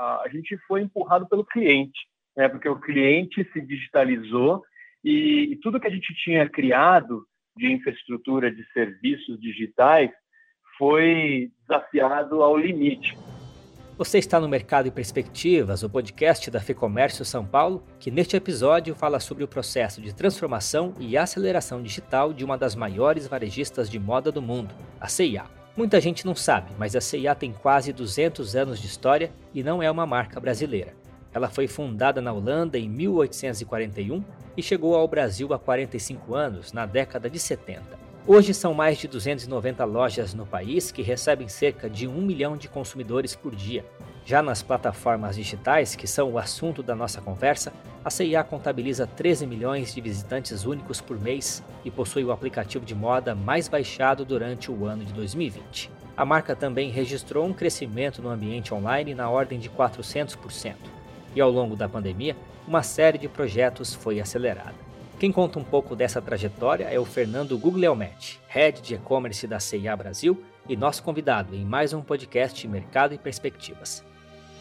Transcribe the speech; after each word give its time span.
a, 0.00 0.22
a 0.24 0.28
gente 0.28 0.56
foi 0.66 0.80
empurrado 0.80 1.28
pelo 1.28 1.44
cliente, 1.44 1.98
né? 2.36 2.48
porque 2.48 2.68
o 2.68 2.80
cliente 2.80 3.46
se 3.52 3.60
digitalizou 3.60 4.62
e, 5.04 5.52
e 5.52 5.56
tudo 5.56 5.78
que 5.78 5.86
a 5.86 5.90
gente 5.90 6.14
tinha 6.14 6.48
criado 6.48 7.24
de 7.56 7.70
infraestrutura 7.70 8.50
de 8.50 8.64
serviços 8.72 9.38
digitais 9.40 10.10
foi 10.78 11.50
desafiado 11.60 12.42
ao 12.42 12.56
limite. 12.56 13.14
Você 13.98 14.16
está 14.16 14.40
no 14.40 14.48
Mercado 14.48 14.88
e 14.88 14.90
Perspectivas, 14.90 15.82
o 15.82 15.90
podcast 15.90 16.50
da 16.50 16.58
FEComércio 16.58 17.22
São 17.22 17.44
Paulo, 17.44 17.84
que 17.98 18.10
neste 18.10 18.34
episódio 18.34 18.94
fala 18.94 19.20
sobre 19.20 19.44
o 19.44 19.48
processo 19.48 20.00
de 20.00 20.14
transformação 20.14 20.94
e 20.98 21.18
aceleração 21.18 21.82
digital 21.82 22.32
de 22.32 22.42
uma 22.42 22.56
das 22.56 22.74
maiores 22.74 23.26
varejistas 23.26 23.90
de 23.90 23.98
moda 23.98 24.32
do 24.32 24.40
mundo, 24.40 24.74
a 24.98 25.06
CIA. 25.06 25.59
Muita 25.80 25.98
gente 25.98 26.26
não 26.26 26.34
sabe, 26.34 26.72
mas 26.78 26.94
a 26.94 27.00
CIA 27.00 27.34
tem 27.34 27.54
quase 27.54 27.90
200 27.90 28.54
anos 28.54 28.78
de 28.78 28.86
história 28.86 29.32
e 29.54 29.62
não 29.62 29.82
é 29.82 29.90
uma 29.90 30.04
marca 30.04 30.38
brasileira. 30.38 30.92
Ela 31.32 31.48
foi 31.48 31.66
fundada 31.66 32.20
na 32.20 32.30
Holanda 32.30 32.78
em 32.78 32.86
1841 32.86 34.22
e 34.58 34.62
chegou 34.62 34.94
ao 34.94 35.08
Brasil 35.08 35.54
há 35.54 35.58
45 35.58 36.34
anos, 36.34 36.74
na 36.74 36.84
década 36.84 37.30
de 37.30 37.38
70. 37.38 38.09
Hoje 38.26 38.52
são 38.52 38.74
mais 38.74 38.98
de 38.98 39.08
290 39.08 39.82
lojas 39.84 40.34
no 40.34 40.44
país 40.44 40.92
que 40.92 41.00
recebem 41.00 41.48
cerca 41.48 41.88
de 41.88 42.06
1 42.06 42.20
milhão 42.20 42.54
de 42.54 42.68
consumidores 42.68 43.34
por 43.34 43.56
dia. 43.56 43.82
Já 44.26 44.42
nas 44.42 44.62
plataformas 44.62 45.36
digitais, 45.36 45.96
que 45.96 46.06
são 46.06 46.30
o 46.30 46.38
assunto 46.38 46.82
da 46.82 46.94
nossa 46.94 47.22
conversa, 47.22 47.72
a 48.04 48.10
CIA 48.10 48.44
contabiliza 48.44 49.06
13 49.06 49.46
milhões 49.46 49.94
de 49.94 50.00
visitantes 50.02 50.66
únicos 50.66 51.00
por 51.00 51.18
mês 51.18 51.62
e 51.82 51.90
possui 51.90 52.22
o 52.22 52.30
aplicativo 52.30 52.84
de 52.84 52.94
moda 52.94 53.34
mais 53.34 53.68
baixado 53.68 54.22
durante 54.22 54.70
o 54.70 54.84
ano 54.84 55.02
de 55.02 55.14
2020. 55.14 55.90
A 56.14 56.24
marca 56.24 56.54
também 56.54 56.90
registrou 56.90 57.46
um 57.46 57.54
crescimento 57.54 58.20
no 58.20 58.28
ambiente 58.28 58.74
online 58.74 59.14
na 59.14 59.30
ordem 59.30 59.58
de 59.58 59.70
400%. 59.70 60.74
E 61.34 61.40
ao 61.40 61.50
longo 61.50 61.74
da 61.74 61.88
pandemia, 61.88 62.36
uma 62.68 62.82
série 62.82 63.16
de 63.16 63.28
projetos 63.28 63.94
foi 63.94 64.20
acelerada. 64.20 64.89
Quem 65.20 65.30
conta 65.30 65.58
um 65.58 65.64
pouco 65.64 65.94
dessa 65.94 66.22
trajetória 66.22 66.84
é 66.84 66.98
o 66.98 67.04
Fernando 67.04 67.58
Guglielmetti, 67.58 68.40
Head 68.48 68.80
de 68.80 68.94
E-Commerce 68.94 69.46
da 69.46 69.60
CIA 69.60 69.94
Brasil 69.94 70.42
e 70.66 70.74
nosso 70.74 71.04
convidado 71.04 71.54
em 71.54 71.62
mais 71.62 71.92
um 71.92 72.00
podcast 72.00 72.66
Mercado 72.66 73.12
e 73.12 73.18
Perspectivas. 73.18 74.02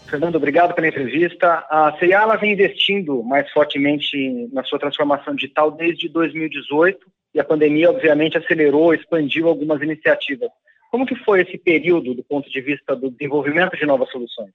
Fernando, 0.09 0.35
obrigado 0.35 0.75
pela 0.75 0.89
entrevista. 0.89 1.65
A 1.69 1.95
CIA 1.97 2.23
ela 2.23 2.35
vem 2.35 2.51
investindo 2.51 3.23
mais 3.23 3.49
fortemente 3.51 4.49
na 4.51 4.61
sua 4.65 4.77
transformação 4.77 5.33
digital 5.33 5.71
desde 5.71 6.09
2018 6.09 7.07
e 7.33 7.39
a 7.39 7.43
pandemia, 7.45 7.89
obviamente, 7.89 8.37
acelerou, 8.37 8.93
expandiu 8.93 9.47
algumas 9.47 9.81
iniciativas. 9.81 10.49
Como 10.91 11.05
que 11.05 11.15
foi 11.15 11.39
esse 11.39 11.57
período 11.57 12.13
do 12.13 12.23
ponto 12.25 12.49
de 12.49 12.59
vista 12.59 12.93
do 12.97 13.09
desenvolvimento 13.09 13.77
de 13.77 13.85
novas 13.85 14.11
soluções? 14.11 14.51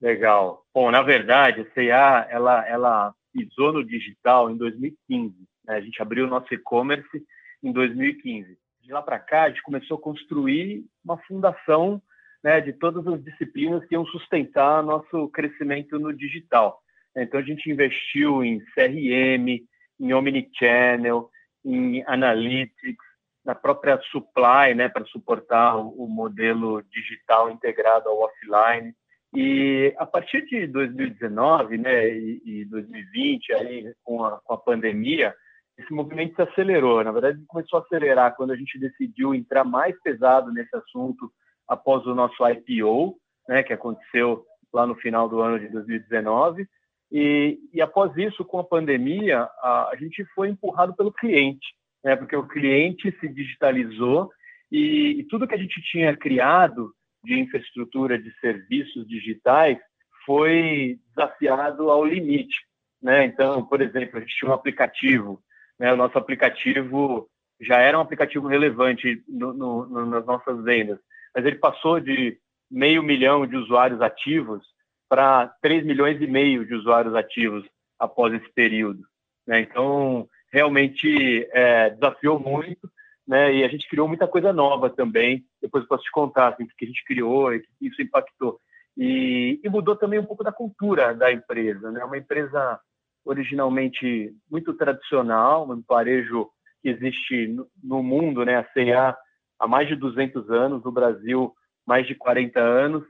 Legal. 0.00 0.62
Bom, 0.74 0.90
na 0.90 1.02
verdade, 1.02 1.60
a 1.60 1.74
CIA 1.74 2.26
ela, 2.30 2.66
ela 2.66 3.14
pisou 3.32 3.72
no 3.72 3.84
digital 3.84 4.50
em 4.50 4.56
2015. 4.56 5.34
Né? 5.64 5.76
A 5.76 5.80
gente 5.80 6.00
abriu 6.00 6.26
o 6.26 6.28
nosso 6.28 6.52
e-commerce 6.52 7.24
em 7.62 7.72
2015. 7.72 8.58
De 8.80 8.92
lá 8.92 9.00
para 9.00 9.18
cá, 9.18 9.44
a 9.44 9.48
gente 9.48 9.62
começou 9.62 9.96
a 9.96 10.00
construir 10.00 10.84
uma 11.04 11.16
fundação 11.18 12.02
né, 12.42 12.60
de 12.60 12.72
todas 12.72 13.06
as 13.06 13.22
disciplinas 13.22 13.84
que 13.86 13.94
iam 13.94 14.04
sustentar 14.06 14.82
nosso 14.82 15.28
crescimento 15.28 15.98
no 15.98 16.12
digital. 16.12 16.82
Então, 17.16 17.38
a 17.38 17.42
gente 17.42 17.70
investiu 17.70 18.42
em 18.42 18.58
CRM, 18.74 19.64
em 20.00 20.12
Omnichannel, 20.12 21.30
em 21.64 22.02
Analytics, 22.06 23.12
na 23.44 23.54
própria 23.54 24.00
supply, 24.10 24.74
né, 24.74 24.88
para 24.88 25.04
suportar 25.06 25.76
o, 25.76 26.06
modelo 26.08 26.82
digital 26.84 27.50
integrado 27.50 28.08
ao 28.08 28.20
offline. 28.20 28.94
E 29.34 29.94
a 29.98 30.04
partir 30.04 30.44
de 30.46 30.66
2019 30.66 31.78
né, 31.78 32.08
e, 32.08 32.42
e 32.44 32.64
2020, 32.66 33.52
aí, 33.54 33.94
com, 34.04 34.24
a, 34.24 34.38
com 34.40 34.52
a 34.52 34.58
pandemia, 34.58 35.34
esse 35.78 35.92
movimento 35.92 36.34
se 36.34 36.42
acelerou. 36.42 37.02
Na 37.02 37.12
verdade, 37.12 37.42
começou 37.46 37.78
a 37.78 37.82
acelerar 37.82 38.36
quando 38.36 38.52
a 38.52 38.56
gente 38.56 38.78
decidiu 38.78 39.34
entrar 39.34 39.64
mais 39.64 39.98
pesado 40.02 40.52
nesse 40.52 40.74
assunto 40.76 41.32
após 41.66 42.06
o 42.06 42.14
nosso 42.14 42.46
IPO, 42.46 43.16
né, 43.48 43.62
que 43.62 43.72
aconteceu 43.72 44.44
lá 44.72 44.86
no 44.86 44.94
final 44.96 45.28
do 45.28 45.40
ano 45.40 45.58
de 45.58 45.68
2019. 45.68 46.66
E, 47.10 47.58
e 47.72 47.80
após 47.80 48.14
isso, 48.16 48.44
com 48.44 48.58
a 48.58 48.64
pandemia, 48.64 49.48
a, 49.62 49.90
a 49.92 49.96
gente 49.96 50.24
foi 50.34 50.48
empurrado 50.48 50.94
pelo 50.94 51.12
cliente, 51.12 51.66
né, 52.04 52.16
porque 52.16 52.36
o 52.36 52.46
cliente 52.46 53.14
se 53.18 53.28
digitalizou 53.28 54.30
e, 54.70 55.20
e 55.20 55.24
tudo 55.24 55.46
que 55.46 55.54
a 55.54 55.58
gente 55.58 55.80
tinha 55.82 56.16
criado 56.16 56.92
de 57.24 57.38
infraestrutura 57.38 58.18
de 58.18 58.32
serviços 58.40 59.06
digitais 59.06 59.78
foi 60.24 60.98
desafiado 61.08 61.90
ao 61.90 62.04
limite. 62.04 62.56
Né? 63.02 63.24
Então, 63.24 63.64
por 63.64 63.80
exemplo, 63.80 64.18
a 64.18 64.20
gente 64.20 64.36
tinha 64.36 64.50
um 64.50 64.54
aplicativo, 64.54 65.42
né? 65.78 65.92
o 65.92 65.96
nosso 65.96 66.16
aplicativo 66.16 67.28
já 67.60 67.78
era 67.78 67.98
um 67.98 68.00
aplicativo 68.00 68.46
relevante 68.46 69.22
no, 69.28 69.52
no, 69.52 70.06
nas 70.06 70.24
nossas 70.26 70.62
vendas, 70.62 70.98
mas 71.34 71.44
ele 71.44 71.56
passou 71.56 72.00
de 72.00 72.38
meio 72.70 73.02
milhão 73.02 73.46
de 73.46 73.56
usuários 73.56 74.00
ativos 74.00 74.64
para 75.08 75.48
3 75.60 75.84
milhões 75.84 76.20
e 76.20 76.26
meio 76.26 76.64
de 76.64 76.74
usuários 76.74 77.14
ativos 77.14 77.64
após 77.98 78.32
esse 78.34 78.50
período. 78.52 79.02
Né? 79.46 79.60
Então, 79.60 80.28
realmente 80.52 81.48
é, 81.52 81.90
desafiou 81.90 82.38
muito 82.38 82.90
né? 83.26 83.54
E 83.54 83.64
a 83.64 83.68
gente 83.68 83.88
criou 83.88 84.08
muita 84.08 84.26
coisa 84.26 84.52
nova 84.52 84.90
também. 84.90 85.44
Depois 85.60 85.84
eu 85.84 85.88
posso 85.88 86.04
te 86.04 86.10
contar 86.10 86.48
assim, 86.48 86.64
o 86.64 86.68
que 86.68 86.84
a 86.84 86.88
gente 86.88 87.04
criou 87.04 87.54
e 87.54 87.60
que 87.60 87.68
isso 87.80 88.02
impactou. 88.02 88.58
E, 88.96 89.60
e, 89.64 89.68
mudou 89.70 89.96
também 89.96 90.18
um 90.18 90.24
pouco 90.24 90.44
da 90.44 90.52
cultura 90.52 91.14
da 91.14 91.32
empresa, 91.32 91.90
né? 91.90 92.04
Uma 92.04 92.18
empresa 92.18 92.78
originalmente 93.24 94.34
muito 94.50 94.74
tradicional, 94.74 95.68
um 95.70 95.82
varejo 95.88 96.50
que 96.82 96.88
existe 96.90 97.46
no, 97.46 97.66
no 97.82 98.02
mundo, 98.02 98.44
né? 98.44 98.56
A 98.56 98.64
C&A 98.72 99.16
há 99.58 99.66
mais 99.66 99.88
de 99.88 99.96
200 99.96 100.50
anos, 100.50 100.84
no 100.84 100.92
Brasil 100.92 101.52
mais 101.86 102.06
de 102.06 102.14
40 102.14 102.60
anos, 102.60 103.04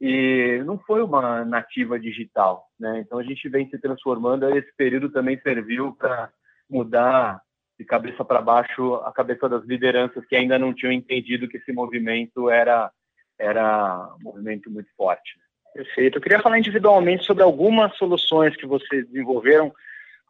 e 0.00 0.62
não 0.64 0.78
foi 0.78 1.02
uma 1.02 1.44
nativa 1.44 1.98
digital, 1.98 2.66
né? 2.78 3.00
Então 3.00 3.18
a 3.18 3.22
gente 3.22 3.48
vem 3.48 3.68
se 3.68 3.78
transformando. 3.78 4.48
Esse 4.56 4.72
período 4.76 5.10
também 5.10 5.38
serviu 5.40 5.94
para 5.94 6.30
mudar 6.68 7.40
de 7.78 7.84
cabeça 7.84 8.24
para 8.24 8.40
baixo 8.40 8.94
a 8.96 9.12
cabeça 9.12 9.48
das 9.48 9.64
lideranças 9.64 10.24
que 10.26 10.36
ainda 10.36 10.58
não 10.58 10.72
tinham 10.72 10.92
entendido 10.92 11.48
que 11.48 11.56
esse 11.56 11.72
movimento 11.72 12.48
era 12.48 12.90
era 13.38 14.14
um 14.20 14.22
movimento 14.22 14.70
muito 14.70 14.88
forte. 14.96 15.32
Perfeito. 15.74 16.18
Eu 16.18 16.22
queria 16.22 16.40
falar 16.40 16.58
individualmente 16.58 17.24
sobre 17.24 17.42
algumas 17.42 17.96
soluções 17.96 18.56
que 18.56 18.64
vocês 18.64 19.04
desenvolveram, 19.06 19.74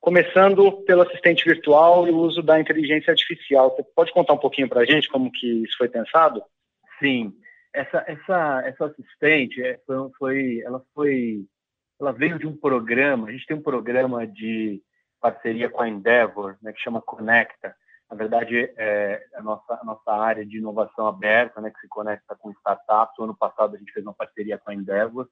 começando 0.00 0.72
pelo 0.86 1.02
assistente 1.02 1.44
virtual 1.44 2.08
e 2.08 2.10
o 2.10 2.16
uso 2.16 2.42
da 2.42 2.58
inteligência 2.58 3.10
artificial. 3.10 3.70
Você 3.70 3.84
pode 3.94 4.10
contar 4.10 4.32
um 4.32 4.38
pouquinho 4.38 4.70
para 4.70 4.80
a 4.80 4.84
gente 4.86 5.08
como 5.08 5.30
que 5.30 5.64
isso 5.64 5.76
foi 5.76 5.88
pensado? 5.88 6.42
Sim. 6.98 7.34
Essa 7.74 8.02
essa 8.06 8.62
essa 8.64 8.84
assistente 8.86 9.62
é, 9.62 9.78
foi, 9.86 10.10
foi 10.18 10.62
ela 10.64 10.82
foi 10.94 11.44
ela 12.00 12.12
veio 12.12 12.38
de 12.38 12.46
um 12.46 12.56
programa. 12.56 13.28
A 13.28 13.32
gente 13.32 13.46
tem 13.46 13.56
um 13.56 13.62
programa 13.62 14.26
de 14.26 14.80
parceria 15.24 15.70
com 15.70 15.80
a 15.80 15.88
Endeavor, 15.88 16.58
né, 16.60 16.70
que 16.70 16.82
chama 16.82 17.00
Conecta. 17.00 17.74
Na 18.10 18.16
verdade, 18.16 18.70
é 18.76 19.26
a 19.34 19.42
nossa, 19.42 19.78
a 19.80 19.82
nossa 19.82 20.12
área 20.12 20.44
de 20.44 20.58
inovação 20.58 21.06
aberta, 21.06 21.62
né, 21.62 21.70
que 21.70 21.80
se 21.80 21.88
conecta 21.88 22.36
com 22.36 22.50
startups. 22.50 23.18
O 23.18 23.24
ano 23.24 23.34
passado 23.34 23.74
a 23.74 23.78
gente 23.78 23.90
fez 23.90 24.04
uma 24.04 24.12
parceria 24.12 24.58
com 24.58 24.70
a 24.70 24.74
Endeavor 24.74 25.26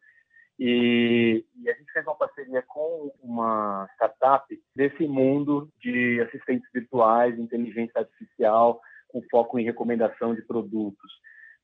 e, 0.58 1.44
e, 1.60 1.70
a 1.70 1.75
gente 1.75 1.92
fez 1.92 2.06
uma 2.06 2.14
parceria 2.14 2.62
com 2.62 3.12
uma 3.22 3.86
startup 3.94 4.47
desse 4.75 5.06
mundo 5.06 5.69
de 5.78 6.20
assistentes 6.22 6.70
virtuais, 6.72 7.38
inteligência 7.38 8.00
artificial, 8.00 8.81
com 9.08 9.22
foco 9.31 9.58
em 9.58 9.64
recomendação 9.64 10.34
de 10.34 10.41
produtos. 10.42 11.12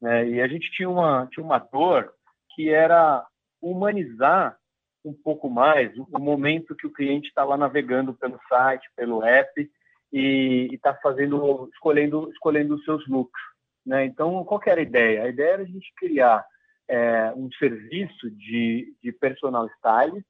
Né? 0.02 0.28
E 0.28 0.42
a 0.42 0.48
gente 0.48 0.70
tinha 0.72 0.90
uma, 0.90 1.26
tinha 1.32 1.44
uma 1.44 1.58
dor 1.58 2.12
que 2.54 2.68
era 2.68 3.26
humanizar 3.62 4.58
um 5.04 5.12
pouco 5.12 5.48
mais 5.48 5.96
o 5.96 6.18
momento 6.18 6.74
que 6.74 6.86
o 6.86 6.92
cliente 6.92 7.28
está 7.28 7.44
lá 7.44 7.56
navegando 7.56 8.14
pelo 8.14 8.38
site, 8.48 8.88
pelo 8.96 9.22
app 9.24 9.70
e 10.12 10.68
está 10.72 10.94
fazendo, 10.94 11.68
escolhendo, 11.72 12.30
escolhendo 12.30 12.74
os 12.74 12.84
seus 12.84 13.06
looks. 13.06 13.40
Né? 13.84 14.04
Então, 14.04 14.44
qual 14.44 14.60
era 14.66 14.80
a 14.80 14.82
ideia? 14.82 15.24
A 15.24 15.28
ideia 15.28 15.52
era 15.54 15.62
a 15.62 15.66
gente 15.66 15.92
criar 15.96 16.44
é, 16.88 17.32
um 17.36 17.50
serviço 17.52 18.30
de, 18.30 18.94
de 19.02 19.12
personal 19.12 19.66
stylist, 19.76 20.26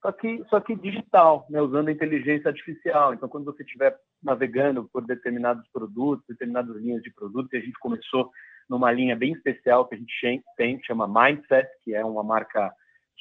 só 0.00 0.12
que, 0.12 0.44
só 0.48 0.60
que 0.60 0.76
digital, 0.76 1.46
né? 1.50 1.60
usando 1.60 1.88
a 1.88 1.92
inteligência 1.92 2.48
artificial. 2.48 3.12
Então, 3.12 3.28
quando 3.28 3.44
você 3.44 3.62
estiver 3.62 3.96
navegando 4.22 4.88
por 4.92 5.04
determinados 5.04 5.66
produtos, 5.72 6.24
determinadas 6.28 6.76
linhas 6.76 7.02
de 7.02 7.12
produtos, 7.12 7.52
a 7.52 7.58
gente 7.58 7.78
começou 7.80 8.30
numa 8.68 8.92
linha 8.92 9.16
bem 9.16 9.32
especial 9.32 9.86
que 9.86 9.94
a 9.94 9.98
gente 9.98 10.42
tem, 10.56 10.78
que 10.78 10.86
chama 10.86 11.08
Mindset, 11.08 11.68
que 11.82 11.94
é 11.94 12.04
uma 12.04 12.22
marca 12.22 12.72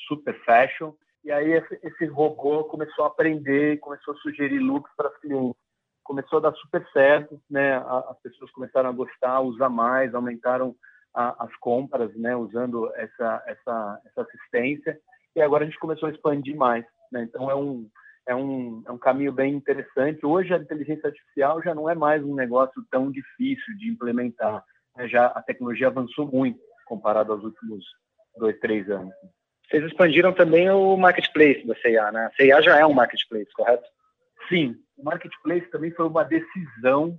super 0.07 0.33
fashion. 0.43 0.93
E 1.23 1.31
aí 1.31 1.51
esse, 1.83 2.05
robô 2.05 2.63
começou 2.65 3.05
a 3.05 3.07
aprender, 3.07 3.79
começou 3.79 4.13
a 4.13 4.17
sugerir 4.17 4.59
looks 4.59 4.91
para 4.95 5.09
os 5.09 5.17
clientes. 5.17 5.61
Começou 6.03 6.39
a 6.39 6.43
dar 6.43 6.53
super 6.53 6.87
certo, 6.93 7.41
né? 7.49 7.75
As 7.77 8.17
pessoas 8.21 8.49
começaram 8.51 8.89
a 8.89 8.93
gostar, 8.93 9.41
usar 9.41 9.67
mais, 9.67 10.15
aumentaram 10.15 10.73
a, 11.13 11.43
as 11.43 11.53
compras, 11.57 12.15
né? 12.15 12.35
Usando 12.35 12.89
essa, 12.95 13.43
essa, 13.45 14.01
essa 14.05 14.21
assistência. 14.21 14.97
e 15.35 15.41
agora 15.41 15.63
a 15.63 15.67
gente 15.67 15.79
começou 15.79 16.07
a 16.07 16.11
expandir 16.11 16.55
mais. 16.55 16.85
Né? 17.11 17.23
Então 17.23 17.51
é 17.51 17.55
um, 17.55 17.89
é, 18.25 18.35
um, 18.35 18.83
é 18.85 18.91
um 18.91 18.97
caminho 18.97 19.33
bem 19.33 19.53
interessante. 19.53 20.25
Hoje 20.25 20.53
a 20.53 20.57
inteligência 20.57 21.07
artificial 21.07 21.61
já 21.61 21.75
não 21.75 21.89
é 21.89 21.95
mais 21.95 22.23
um 22.23 22.35
negócio 22.35 22.81
tão 22.89 23.11
difícil 23.11 23.77
de 23.77 23.89
implementar. 23.89 24.63
Né? 24.95 25.07
Já 25.07 25.27
a 25.27 25.41
tecnologia 25.41 25.87
avançou 25.87 26.25
muito 26.25 26.59
comparado 26.85 27.33
aos 27.33 27.43
últimos 27.43 27.83
dois, 28.37 28.57
três 28.59 28.89
anos. 28.89 29.13
Vocês 29.69 29.83
expandiram 29.83 30.33
também 30.33 30.69
o 30.69 30.95
marketplace 30.95 31.65
da 31.65 31.75
CIA, 31.75 32.11
né? 32.11 32.25
A 32.27 32.31
CIA 32.31 32.61
já 32.61 32.77
é 32.79 32.85
um 32.85 32.93
marketplace, 32.93 33.51
correto? 33.53 33.87
Sim, 34.47 34.75
o 34.97 35.03
marketplace 35.03 35.69
também 35.69 35.91
foi 35.91 36.07
uma 36.07 36.23
decisão 36.23 37.17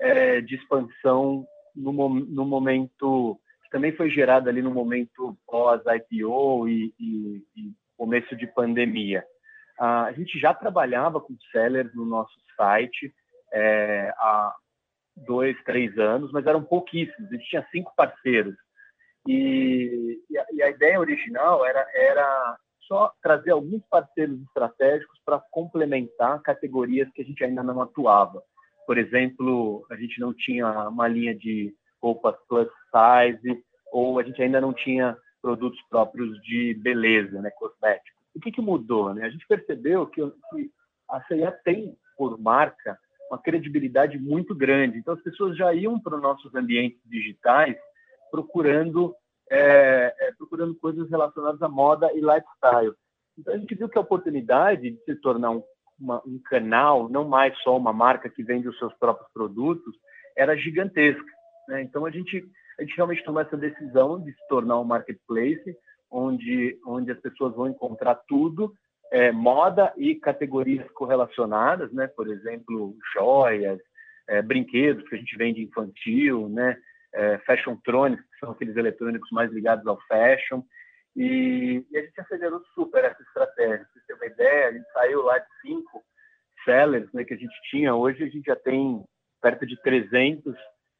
é, 0.00 0.40
de 0.40 0.54
expansão 0.54 1.46
no, 1.74 1.92
no 1.92 2.44
momento 2.44 3.38
também 3.72 3.90
foi 3.96 4.10
gerada 4.10 4.50
ali 4.50 4.60
no 4.60 4.70
momento 4.70 5.36
pós-IPO 5.46 6.68
e, 6.68 6.94
e, 7.00 7.42
e, 7.56 7.72
começo 7.96 8.36
de 8.36 8.46
pandemia. 8.46 9.24
A 9.78 10.12
gente 10.12 10.38
já 10.38 10.52
trabalhava 10.52 11.20
com 11.20 11.34
sellers 11.50 11.92
no 11.94 12.04
nosso 12.04 12.34
site 12.54 13.12
é, 13.50 14.12
há 14.18 14.54
dois, 15.16 15.56
três 15.64 15.98
anos, 15.98 16.30
mas 16.30 16.46
eram 16.46 16.62
pouquíssimos. 16.62 17.30
A 17.30 17.34
gente 17.34 17.48
tinha 17.48 17.66
cinco 17.72 17.92
parceiros. 17.96 18.54
E, 19.26 20.20
e, 20.28 20.38
a, 20.38 20.46
e 20.52 20.62
a, 20.62 20.70
ideia 20.70 20.98
original 20.98 21.64
era, 21.64 21.86
era 21.94 22.58
só 22.80 23.12
trazer 23.22 23.52
alguns 23.52 23.82
parceiros 23.88 24.40
estratégicos 24.42 25.18
para 25.24 25.42
complementar 25.50 26.42
categorias 26.42 27.08
que 27.12 27.22
a 27.22 27.24
gente 27.24 27.42
ainda 27.44 27.62
não 27.62 27.80
atuava. 27.80 28.42
Por 28.86 28.98
exemplo, 28.98 29.86
a 29.90 29.96
gente 29.96 30.20
não 30.20 30.34
tinha 30.34 30.88
uma 30.88 31.06
linha 31.06 31.34
de 31.34 31.74
roupas 32.02 32.34
plus 32.48 32.68
size, 32.90 33.64
ou 33.92 34.18
a 34.18 34.22
gente 34.22 34.42
ainda 34.42 34.60
não 34.60 34.72
tinha 34.72 35.16
produtos 35.40 35.80
próprios 35.88 36.40
de 36.42 36.74
beleza, 36.74 37.40
né, 37.40 37.50
cosméticos. 37.50 38.20
O 38.34 38.40
que, 38.40 38.50
que 38.50 38.60
mudou? 38.60 39.14
Né? 39.14 39.26
A 39.26 39.30
gente 39.30 39.46
percebeu 39.46 40.06
que, 40.06 40.20
que 40.50 40.70
a 41.10 41.22
CIA 41.24 41.52
tem, 41.64 41.96
por 42.16 42.40
marca, 42.40 42.98
uma 43.30 43.38
credibilidade 43.38 44.18
muito 44.18 44.54
grande. 44.54 44.98
Então, 44.98 45.14
as 45.14 45.22
pessoas 45.22 45.56
já 45.56 45.72
iam 45.72 45.98
para 45.98 46.16
os 46.16 46.22
nossos 46.22 46.54
ambientes 46.54 47.00
digitais 47.04 47.76
procurando, 48.32 49.14
é, 49.50 50.14
é, 50.18 50.32
procurando 50.38 50.74
coisas 50.76 51.08
relacionadas 51.10 51.60
à 51.60 51.68
moda 51.68 52.10
e 52.14 52.20
lifestyle. 52.20 52.94
Então, 53.38 53.54
a 53.54 53.58
gente 53.58 53.74
viu 53.74 53.88
que 53.88 53.98
a 53.98 54.00
oportunidade 54.00 54.90
de 54.90 55.04
se 55.04 55.14
tornar 55.16 55.50
um, 55.50 55.62
uma, 56.00 56.22
um 56.26 56.40
canal, 56.46 57.10
não 57.10 57.28
mais 57.28 57.56
só 57.58 57.76
uma 57.76 57.92
marca 57.92 58.30
que 58.30 58.42
vende 58.42 58.68
os 58.68 58.78
seus 58.78 58.94
próprios 58.94 59.30
produtos, 59.32 59.94
era 60.34 60.56
gigantesca. 60.56 61.30
Né? 61.68 61.82
Então, 61.82 62.06
a 62.06 62.10
gente, 62.10 62.42
a 62.78 62.82
gente 62.82 62.96
realmente 62.96 63.22
tomou 63.24 63.42
essa 63.42 63.56
decisão 63.56 64.18
de 64.18 64.32
se 64.32 64.48
tornar 64.48 64.80
um 64.80 64.84
marketplace, 64.84 65.76
onde, 66.10 66.78
onde 66.86 67.10
as 67.12 67.20
pessoas 67.20 67.54
vão 67.54 67.68
encontrar 67.68 68.14
tudo, 68.26 68.72
é, 69.10 69.30
moda 69.30 69.92
e 69.96 70.14
categorias 70.14 70.90
correlacionadas, 70.92 71.92
né? 71.92 72.06
por 72.06 72.28
exemplo, 72.28 72.96
joias, 73.14 73.78
é, 74.26 74.40
brinquedos 74.40 75.06
que 75.08 75.14
a 75.14 75.18
gente 75.18 75.36
vende 75.36 75.62
infantil, 75.62 76.48
né? 76.48 76.78
É, 77.14 77.38
fashion 77.38 77.76
tronics, 77.84 78.24
que 78.24 78.38
são 78.38 78.52
aqueles 78.52 78.76
eletrônicos 78.76 79.30
mais 79.30 79.52
ligados 79.52 79.86
ao 79.86 80.00
fashion. 80.08 80.62
E, 81.14 81.84
e, 81.90 81.98
a 81.98 82.02
gente 82.02 82.20
acelerou 82.20 82.62
super 82.74 83.04
essa 83.04 83.22
estratégia. 83.22 83.84
Pra 83.84 83.86
você 83.92 84.06
ter 84.06 84.14
uma 84.14 84.26
ideia, 84.26 84.68
a 84.68 84.72
gente 84.72 84.92
saiu 84.92 85.22
lá 85.22 85.38
de 85.38 85.46
cinco 85.60 86.02
sellers 86.64 87.12
né, 87.12 87.24
que 87.24 87.34
a 87.34 87.36
gente 87.36 87.54
tinha. 87.70 87.94
Hoje 87.94 88.24
a 88.24 88.28
gente 88.28 88.46
já 88.46 88.56
tem 88.56 89.04
perto 89.40 89.66
de 89.66 89.80
300 89.82 90.54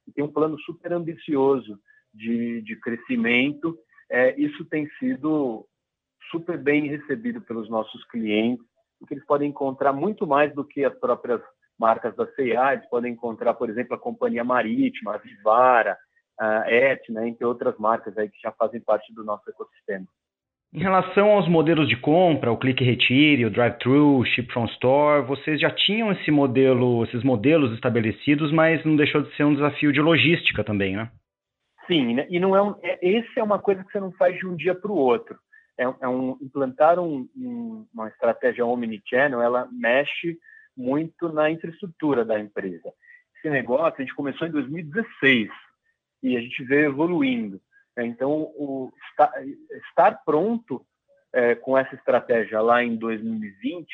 e 0.06 0.12
tem 0.12 0.24
um 0.24 0.32
plano 0.32 0.58
super 0.60 0.92
ambicioso 0.92 1.78
de, 2.12 2.60
de 2.62 2.76
crescimento. 2.76 3.78
É, 4.10 4.38
isso 4.38 4.64
tem 4.66 4.88
sido 4.98 5.66
super 6.30 6.58
bem 6.58 6.88
recebido 6.88 7.40
pelos 7.40 7.68
nossos 7.70 8.04
clientes, 8.06 8.64
porque 8.98 9.14
eles 9.14 9.24
podem 9.26 9.50
encontrar 9.50 9.92
muito 9.92 10.26
mais 10.26 10.54
do 10.54 10.64
que 10.64 10.84
as 10.84 10.94
próprias 10.98 11.40
marcas 11.78 12.14
da 12.16 12.26
CIA, 12.32 12.74
eles 12.74 12.88
podem 12.88 13.12
encontrar, 13.12 13.54
por 13.54 13.68
exemplo, 13.68 13.94
a 13.94 13.98
Companhia 13.98 14.44
Marítima, 14.44 15.14
a 15.14 15.18
Vivara, 15.18 15.96
a 16.38 16.70
Etna, 16.70 17.26
entre 17.26 17.44
outras 17.44 17.76
marcas 17.78 18.16
aí 18.16 18.28
que 18.28 18.40
já 18.40 18.52
fazem 18.52 18.80
parte 18.80 19.12
do 19.14 19.24
nosso 19.24 19.48
ecossistema. 19.48 20.06
Em 20.74 20.80
relação 20.80 21.32
aos 21.32 21.46
modelos 21.46 21.86
de 21.86 21.96
compra, 21.96 22.50
o 22.50 22.56
click 22.56 22.82
retire, 22.82 23.44
o 23.44 23.50
drive-thru, 23.50 24.24
ship 24.24 24.50
from 24.50 24.64
store, 24.64 25.26
vocês 25.26 25.60
já 25.60 25.70
tinham 25.70 26.10
esse 26.12 26.30
modelo, 26.30 27.04
esses 27.04 27.22
modelos 27.22 27.74
estabelecidos, 27.74 28.50
mas 28.50 28.82
não 28.82 28.96
deixou 28.96 29.20
de 29.20 29.36
ser 29.36 29.44
um 29.44 29.54
desafio 29.54 29.92
de 29.92 30.00
logística 30.00 30.64
também, 30.64 30.96
né? 30.96 31.10
Sim, 31.86 32.14
né? 32.14 32.26
e 32.30 32.40
não 32.40 32.56
é, 32.56 32.62
um, 32.62 32.74
é 32.82 32.98
esse 33.06 33.38
é 33.38 33.42
uma 33.42 33.58
coisa 33.58 33.84
que 33.84 33.92
você 33.92 34.00
não 34.00 34.12
faz 34.12 34.38
de 34.38 34.46
um 34.46 34.56
dia 34.56 34.74
para 34.74 34.90
o 34.90 34.96
outro. 34.96 35.36
É, 35.76 35.84
é, 35.84 36.08
um 36.08 36.38
implantar 36.40 36.98
um, 36.98 37.28
um, 37.36 37.86
uma 37.92 38.08
estratégia 38.08 38.64
omnichannel, 38.64 39.42
ela 39.42 39.68
mexe 39.70 40.38
muito 40.76 41.32
na 41.32 41.50
infraestrutura 41.50 42.24
da 42.24 42.38
empresa. 42.38 42.92
Esse 43.36 43.50
negócio 43.50 43.96
a 43.98 44.00
gente 44.02 44.14
começou 44.14 44.46
em 44.46 44.50
2016 44.50 45.50
e 46.22 46.36
a 46.36 46.40
gente 46.40 46.62
veio 46.64 46.86
evoluindo. 46.86 47.60
Né? 47.96 48.06
Então, 48.06 48.30
o, 48.30 48.92
estar, 49.10 49.32
estar 49.88 50.22
pronto 50.24 50.84
é, 51.32 51.54
com 51.54 51.76
essa 51.76 51.94
estratégia 51.94 52.60
lá 52.60 52.82
em 52.82 52.96
2020 52.96 53.86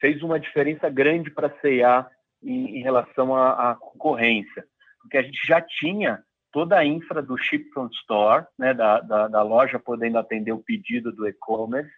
fez 0.00 0.22
uma 0.22 0.38
diferença 0.38 0.88
grande 0.88 1.30
para 1.30 1.48
a 1.48 1.60
CIA 1.60 2.06
em, 2.42 2.78
em 2.78 2.82
relação 2.82 3.34
à, 3.34 3.70
à, 3.70 3.74
concorrência, 3.74 4.64
porque 5.00 5.16
a 5.16 5.22
gente 5.22 5.40
já 5.46 5.60
tinha 5.60 6.22
toda 6.52 6.78
a 6.78 6.84
infra 6.84 7.20
do 7.20 7.36
Ship 7.36 7.64
from 7.72 7.88
Store, 7.88 8.46
né, 8.58 8.72
da, 8.72 9.00
da, 9.00 9.28
da 9.28 9.42
loja 9.42 9.78
podendo 9.78 10.18
atender 10.18 10.52
o 10.52 10.62
pedido 10.62 11.10
do 11.10 11.26
e-commerce, 11.26 11.92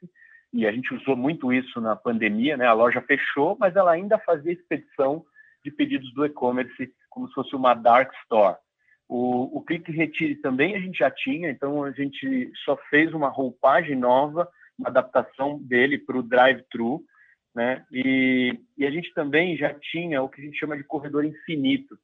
e 0.56 0.66
a 0.66 0.72
gente 0.72 0.94
usou 0.94 1.14
muito 1.14 1.52
isso 1.52 1.82
na 1.82 1.94
pandemia, 1.94 2.56
né? 2.56 2.66
A 2.66 2.72
loja 2.72 3.02
fechou, 3.02 3.58
mas 3.60 3.76
ela 3.76 3.92
ainda 3.92 4.18
fazia 4.18 4.54
expedição 4.54 5.22
de 5.62 5.70
pedidos 5.70 6.10
do 6.14 6.24
e-commerce 6.24 6.90
como 7.10 7.28
se 7.28 7.34
fosse 7.34 7.54
uma 7.54 7.74
dark 7.74 8.10
store. 8.22 8.56
O, 9.06 9.58
o 9.58 9.62
Click 9.62 9.92
Retire 9.92 10.36
também 10.36 10.74
a 10.74 10.80
gente 10.80 10.98
já 10.98 11.10
tinha, 11.10 11.50
então 11.50 11.84
a 11.84 11.90
gente 11.90 12.50
só 12.64 12.74
fez 12.88 13.12
uma 13.12 13.28
roupagem 13.28 13.94
nova, 13.94 14.48
uma 14.78 14.88
adaptação 14.88 15.58
dele 15.58 15.98
para 15.98 16.16
o 16.16 16.22
drive-thru, 16.22 17.04
né? 17.54 17.84
E, 17.92 18.58
e, 18.78 18.86
a 18.86 18.90
gente 18.90 19.12
também 19.12 19.58
já 19.58 19.74
tinha 19.74 20.22
o 20.22 20.28
que 20.28 20.40
a 20.40 20.44
gente 20.44 20.58
chama 20.58 20.76
de 20.76 20.84
corredor 20.84 21.24
infinito, 21.24 21.98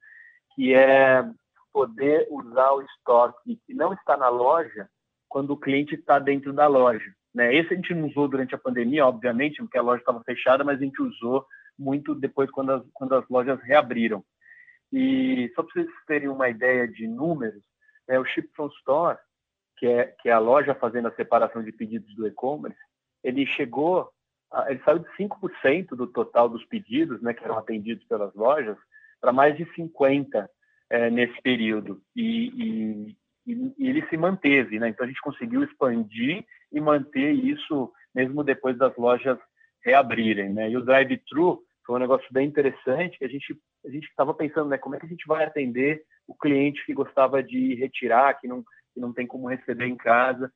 que 0.55 0.75
é 0.75 1.25
poder 1.73 2.27
usar 2.31 2.73
o 2.73 2.83
estoque 2.83 3.59
que 3.67 3.73
não 3.73 3.95
está 3.95 4.15
na 4.15 4.29
loja 4.29 4.91
quando 5.27 5.53
o 5.53 5.57
cliente 5.59 5.95
está 5.95 6.19
dentro 6.19 6.53
da 6.53 6.67
loja. 6.67 7.15
Né? 7.35 7.55
Esse 7.55 7.73
a 7.73 7.77
gente 7.77 7.95
não 7.95 8.09
usou 8.09 8.29
durante 8.29 8.55
a 8.55 8.59
pandemia, 8.59 9.07
obviamente, 9.07 9.63
porque 9.63 9.79
a 9.79 9.83
loja 9.83 10.01
estava 10.01 10.23
fechada, 10.23 10.65
mas 10.65 10.79
a 10.79 10.85
gente 10.85 11.01
usou 11.01 11.47
muito 11.79 12.15
depois 12.15 12.51
quando 12.51 12.73
as, 12.73 12.83
quando 12.93 13.15
as 13.15 13.29
lojas 13.29 13.61
reabriram. 13.63 14.25
E 14.93 15.51
só 15.55 15.63
para 15.63 15.73
vocês 15.73 15.89
terem 16.07 16.29
uma 16.29 16.49
ideia 16.49 16.87
de 16.87 17.07
números, 17.07 17.63
é 18.09 18.19
o 18.19 18.25
Ship 18.25 18.49
from 18.55 18.69
Store, 18.79 19.19
que 19.79 19.87
é, 19.87 20.15
que 20.21 20.29
é 20.29 20.33
a 20.33 20.39
loja 20.39 20.75
fazendo 20.75 21.09
a 21.09 21.15
separação 21.15 21.63
de 21.63 21.73
pedidos 21.73 22.15
do 22.15 22.27
e-commerce, 22.27 22.79
ele 23.25 23.47
chegou, 23.47 24.11
a, 24.53 24.71
ele 24.71 24.83
saiu 24.85 24.99
de 24.99 25.09
5% 25.17 25.89
do 25.97 26.07
total 26.07 26.49
dos 26.49 26.65
pedidos, 26.67 27.23
né, 27.23 27.33
que 27.33 27.45
eram 27.45 27.59
atendidos 27.59 28.05
pelas 28.05 28.35
lojas, 28.35 28.77
para 29.21 29.33
mais 29.33 29.57
de 29.57 29.65
50% 29.67 30.49
é, 30.91 31.11
nesse 31.11 31.41
período. 31.41 32.03
E, 32.15 33.17
e, 33.47 33.53
e, 33.79 33.89
ele 33.89 34.07
se 34.09 34.17
manteve, 34.17 34.79
né? 34.79 34.89
Então 34.89 35.05
a 35.05 35.09
gente 35.09 35.21
conseguiu 35.21 35.63
expandir 35.63 36.45
e 36.73 36.81
manter 36.81 37.33
isso 37.33 37.93
mesmo 38.15 38.45
depois 38.45 38.77
das 38.79 38.97
lojas 38.97 39.39
reabrirem, 39.85 40.53
né? 40.53 40.71
E 40.71 40.77
o 40.77 40.85
drive-thru 40.85 41.63
foi 41.85 41.97
um 41.97 42.01
negócio 42.01 42.27
bem 42.31 42.47
interessante 42.47 43.19
que 43.19 43.25
a 43.25 43.29
gente 43.29 43.57
a 43.85 43.91
gente 43.91 44.07
estava 44.07 44.33
pensando, 44.33 44.69
né, 44.69 44.79
como 44.79 44.95
é 44.95 45.01
que 45.01 45.07
a 45.07 45.09
gente 45.09 45.27
vai 45.27 45.45
atender 45.45 46.05
o 46.29 46.37
cliente 46.37 46.87
que 46.87 46.95
gostava 46.95 47.43
de 47.43 47.75
retirar, 47.75 48.39
que 48.41 48.47
não 48.47 48.63
que 48.95 49.01
não 49.01 49.13
tem 49.13 49.27
como 49.27 49.49
receber 49.49 49.87
em 49.87 49.97
casa. 49.97 50.53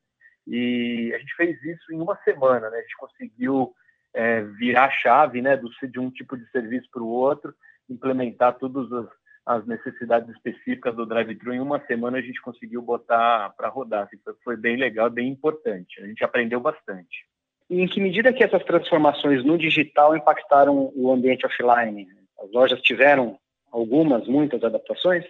E 0.46 1.12
a 1.14 1.18
gente 1.18 1.34
fez 1.34 1.60
isso 1.64 1.92
em 1.92 2.00
uma 2.00 2.16
semana, 2.22 2.70
né? 2.70 2.78
A 2.78 2.82
gente 2.82 2.96
conseguiu 2.96 3.74
é, 4.14 4.42
virar 4.42 4.86
a 4.86 4.90
chave, 4.90 5.42
né, 5.42 5.56
do, 5.56 5.68
de 5.68 5.98
um 5.98 6.10
tipo 6.10 6.36
de 6.36 6.48
serviço 6.50 6.88
para 6.92 7.02
o 7.02 7.08
outro, 7.08 7.54
implementar 7.88 8.56
todas 8.58 8.90
as, 8.92 9.08
as, 9.46 9.64
necessidades 9.66 10.28
específicas 10.30 10.94
do 10.96 11.06
drive-thru. 11.06 11.54
Em 11.54 11.60
uma 11.60 11.80
semana 11.86 12.18
a 12.18 12.20
gente 12.20 12.42
conseguiu 12.42 12.82
botar 12.82 13.54
para 13.56 13.68
rodar. 13.68 14.04
Assim, 14.04 14.18
foi, 14.24 14.34
foi 14.42 14.56
bem 14.56 14.76
legal, 14.76 15.08
bem 15.08 15.28
importante. 15.28 16.02
A 16.02 16.06
gente 16.06 16.24
aprendeu 16.24 16.60
bastante. 16.60 17.24
E 17.70 17.80
em 17.80 17.86
que 17.86 18.00
medida 18.00 18.32
que 18.32 18.44
essas 18.44 18.64
transformações 18.64 19.44
no 19.44 19.56
digital 19.56 20.16
impactaram 20.16 20.92
o 20.94 21.10
ambiente 21.12 21.46
offline? 21.46 22.06
As 22.38 22.50
lojas 22.52 22.80
tiveram 22.82 23.38
algumas, 23.72 24.26
muitas 24.26 24.62
adaptações? 24.62 25.24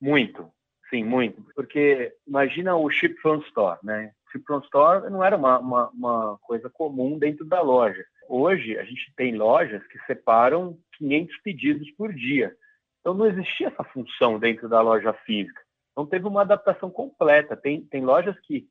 Muito, 0.00 0.50
sim, 0.88 1.04
muito. 1.04 1.44
Porque 1.54 2.12
imagina 2.26 2.76
o 2.76 2.90
Ship 2.90 3.14
from 3.20 3.38
Store, 3.48 3.78
né? 3.82 4.12
Ship 4.30 4.42
from 4.46 4.60
Store 4.60 5.10
não 5.10 5.22
era 5.22 5.36
uma, 5.36 5.58
uma, 5.58 5.90
uma 5.90 6.38
coisa 6.42 6.70
comum 6.70 7.18
dentro 7.18 7.44
da 7.44 7.60
loja. 7.60 8.02
Hoje, 8.28 8.78
a 8.78 8.84
gente 8.84 9.12
tem 9.14 9.36
lojas 9.36 9.86
que 9.88 9.98
separam 10.06 10.78
500 10.96 11.36
pedidos 11.42 11.90
por 11.92 12.12
dia. 12.14 12.54
Então, 13.02 13.12
não 13.12 13.26
existia 13.26 13.68
essa 13.68 13.84
função 13.84 14.38
dentro 14.38 14.68
da 14.68 14.80
loja 14.80 15.12
física. 15.26 15.60
Então, 15.90 16.06
teve 16.06 16.26
uma 16.26 16.40
adaptação 16.40 16.90
completa. 16.90 17.56
Tem, 17.56 17.84
tem 17.84 18.02
lojas 18.02 18.38
que 18.40 18.66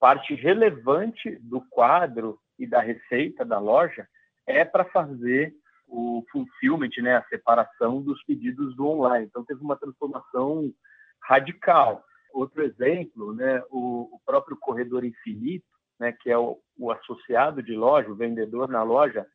parte 0.00 0.34
relevante 0.34 1.38
do 1.40 1.60
quadro 1.70 2.38
e 2.58 2.66
da 2.66 2.80
receita 2.80 3.44
da 3.44 3.58
loja 3.58 4.06
é 4.46 4.64
para 4.64 4.84
fazer 4.84 5.54
o 5.86 6.24
fulfillment, 6.30 6.90
né, 6.98 7.16
a 7.16 7.24
separação 7.24 8.02
dos 8.02 8.22
pedidos 8.24 8.74
do 8.76 8.86
online. 8.86 9.26
Então 9.26 9.44
teve 9.44 9.60
uma 9.60 9.76
transformação 9.76 10.72
radical. 11.22 12.04
Outro 12.32 12.62
exemplo, 12.62 13.34
né, 13.34 13.62
o, 13.70 14.14
o 14.14 14.20
próprio 14.26 14.56
corredor 14.56 15.04
infinito, 15.04 15.66
né, 15.98 16.12
que 16.12 16.30
é 16.30 16.36
o, 16.36 16.58
o, 16.76 16.90
associado 16.90 17.62
de 17.62 17.74
loja, 17.74 18.10
o 18.10 18.16
vendedor 18.16 18.68
na 18.68 18.82
loja, 18.82 19.26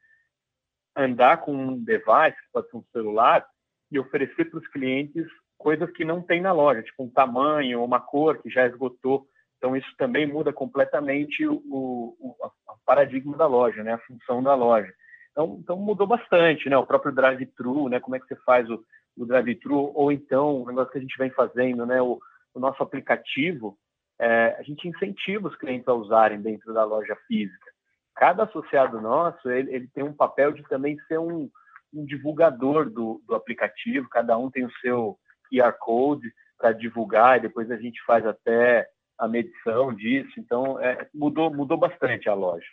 andar 0.95 1.37
com 1.37 1.55
um 1.55 1.83
device, 1.83 2.37
pode 2.51 2.69
ser 2.69 2.77
um 2.77 2.83
celular, 2.91 3.45
e 3.91 3.99
oferecer 3.99 4.45
para 4.45 4.59
os 4.59 4.67
clientes 4.67 5.25
coisas 5.57 5.91
que 5.91 6.05
não 6.05 6.21
tem 6.21 6.41
na 6.41 6.53
loja, 6.53 6.81
tipo 6.81 7.03
um 7.03 7.09
tamanho, 7.09 7.83
uma 7.83 7.99
cor 7.99 8.41
que 8.41 8.49
já 8.49 8.65
esgotou. 8.65 9.27
Então 9.57 9.75
isso 9.75 9.93
também 9.97 10.25
muda 10.25 10.53
completamente 10.53 11.45
o, 11.45 11.55
o, 11.69 12.15
o 12.19 12.85
paradigma 12.85 13.35
da 13.35 13.45
loja, 13.45 13.83
né, 13.83 13.93
a 13.93 13.99
função 13.99 14.41
da 14.41 14.55
loja. 14.55 14.91
Então, 15.31 15.57
então 15.59 15.77
mudou 15.77 16.07
bastante, 16.07 16.69
né? 16.69 16.77
O 16.77 16.85
próprio 16.85 17.13
drive-thru, 17.13 17.87
né? 17.87 17.99
Como 17.99 18.15
é 18.15 18.19
que 18.19 18.27
você 18.27 18.35
faz 18.37 18.69
o, 18.69 18.83
o 19.17 19.25
drive-thru? 19.25 19.91
Ou 19.95 20.11
então, 20.11 20.63
o 20.63 20.65
negócio 20.65 20.91
que 20.91 20.97
a 20.97 21.01
gente 21.01 21.17
vem 21.17 21.29
fazendo, 21.29 21.85
né? 21.85 22.01
O, 22.01 22.19
o 22.53 22.59
nosso 22.59 22.81
aplicativo, 22.83 23.77
é, 24.19 24.57
a 24.59 24.63
gente 24.63 24.87
incentiva 24.87 25.47
os 25.47 25.55
clientes 25.55 25.87
a 25.87 25.93
usarem 25.93 26.41
dentro 26.41 26.73
da 26.73 26.83
loja 26.83 27.15
física. 27.27 27.71
Cada 28.15 28.43
associado 28.43 28.99
nosso, 28.99 29.49
ele, 29.49 29.73
ele 29.73 29.87
tem 29.93 30.03
um 30.03 30.13
papel 30.13 30.51
de 30.51 30.63
também 30.63 30.97
ser 31.07 31.19
um, 31.19 31.49
um 31.93 32.05
divulgador 32.05 32.89
do, 32.89 33.21
do 33.27 33.35
aplicativo, 33.35 34.09
cada 34.09 34.37
um 34.37 34.49
tem 34.49 34.65
o 34.65 34.71
seu 34.81 35.17
QR 35.51 35.73
Code 35.79 36.31
para 36.57 36.71
divulgar 36.71 37.37
e 37.37 37.41
depois 37.41 37.71
a 37.71 37.77
gente 37.77 38.01
faz 38.03 38.25
até 38.25 38.87
a 39.17 39.27
medição 39.27 39.93
disso. 39.93 40.31
Então, 40.37 40.79
é, 40.79 41.07
mudou, 41.13 41.53
mudou 41.53 41.77
bastante 41.77 42.29
a 42.29 42.33
loja. 42.33 42.67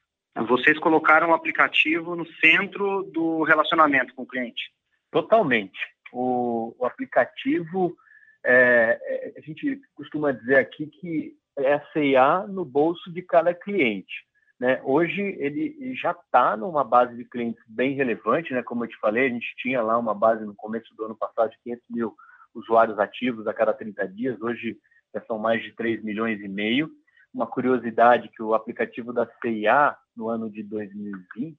Vocês 0.46 0.78
colocaram 0.78 1.30
o 1.30 1.34
aplicativo 1.34 2.14
no 2.14 2.26
centro 2.34 3.04
do 3.04 3.42
relacionamento 3.42 4.14
com 4.14 4.22
o 4.22 4.26
cliente. 4.26 4.70
Totalmente. 5.10 5.78
O, 6.12 6.74
o 6.78 6.84
aplicativo, 6.84 7.96
é, 8.44 8.98
é 9.02 9.38
a 9.38 9.40
gente 9.40 9.80
costuma 9.94 10.32
dizer 10.32 10.56
aqui 10.56 10.86
que 10.86 11.34
é 11.58 11.72
a 11.72 11.86
CIA 11.92 12.46
no 12.48 12.64
bolso 12.64 13.10
de 13.10 13.22
cada 13.22 13.54
cliente. 13.54 14.25
Né? 14.58 14.80
Hoje 14.84 15.20
ele 15.38 15.94
já 15.94 16.12
está 16.12 16.56
numa 16.56 16.82
base 16.82 17.14
de 17.16 17.24
clientes 17.24 17.62
bem 17.66 17.94
relevante, 17.94 18.52
né? 18.52 18.62
como 18.62 18.84
eu 18.84 18.88
te 18.88 18.98
falei, 18.98 19.26
a 19.26 19.30
gente 19.30 19.54
tinha 19.56 19.82
lá 19.82 19.98
uma 19.98 20.14
base 20.14 20.44
no 20.44 20.54
começo 20.54 20.94
do 20.96 21.04
ano 21.04 21.16
passado 21.16 21.50
de 21.50 21.58
500 21.62 21.84
mil 21.90 22.14
usuários 22.54 22.98
ativos 22.98 23.46
a 23.46 23.52
cada 23.52 23.74
30 23.74 24.08
dias, 24.08 24.40
hoje 24.40 24.78
já 25.14 25.20
são 25.26 25.38
mais 25.38 25.62
de 25.62 25.72
3 25.72 26.02
milhões 26.02 26.40
e 26.40 26.48
meio 26.48 26.90
uma 27.34 27.46
curiosidade 27.46 28.30
que 28.30 28.42
o 28.42 28.54
aplicativo 28.54 29.12
da 29.12 29.28
CIA 29.42 29.94
no 30.16 30.30
ano 30.30 30.50
de 30.50 30.62
2020 30.62 31.56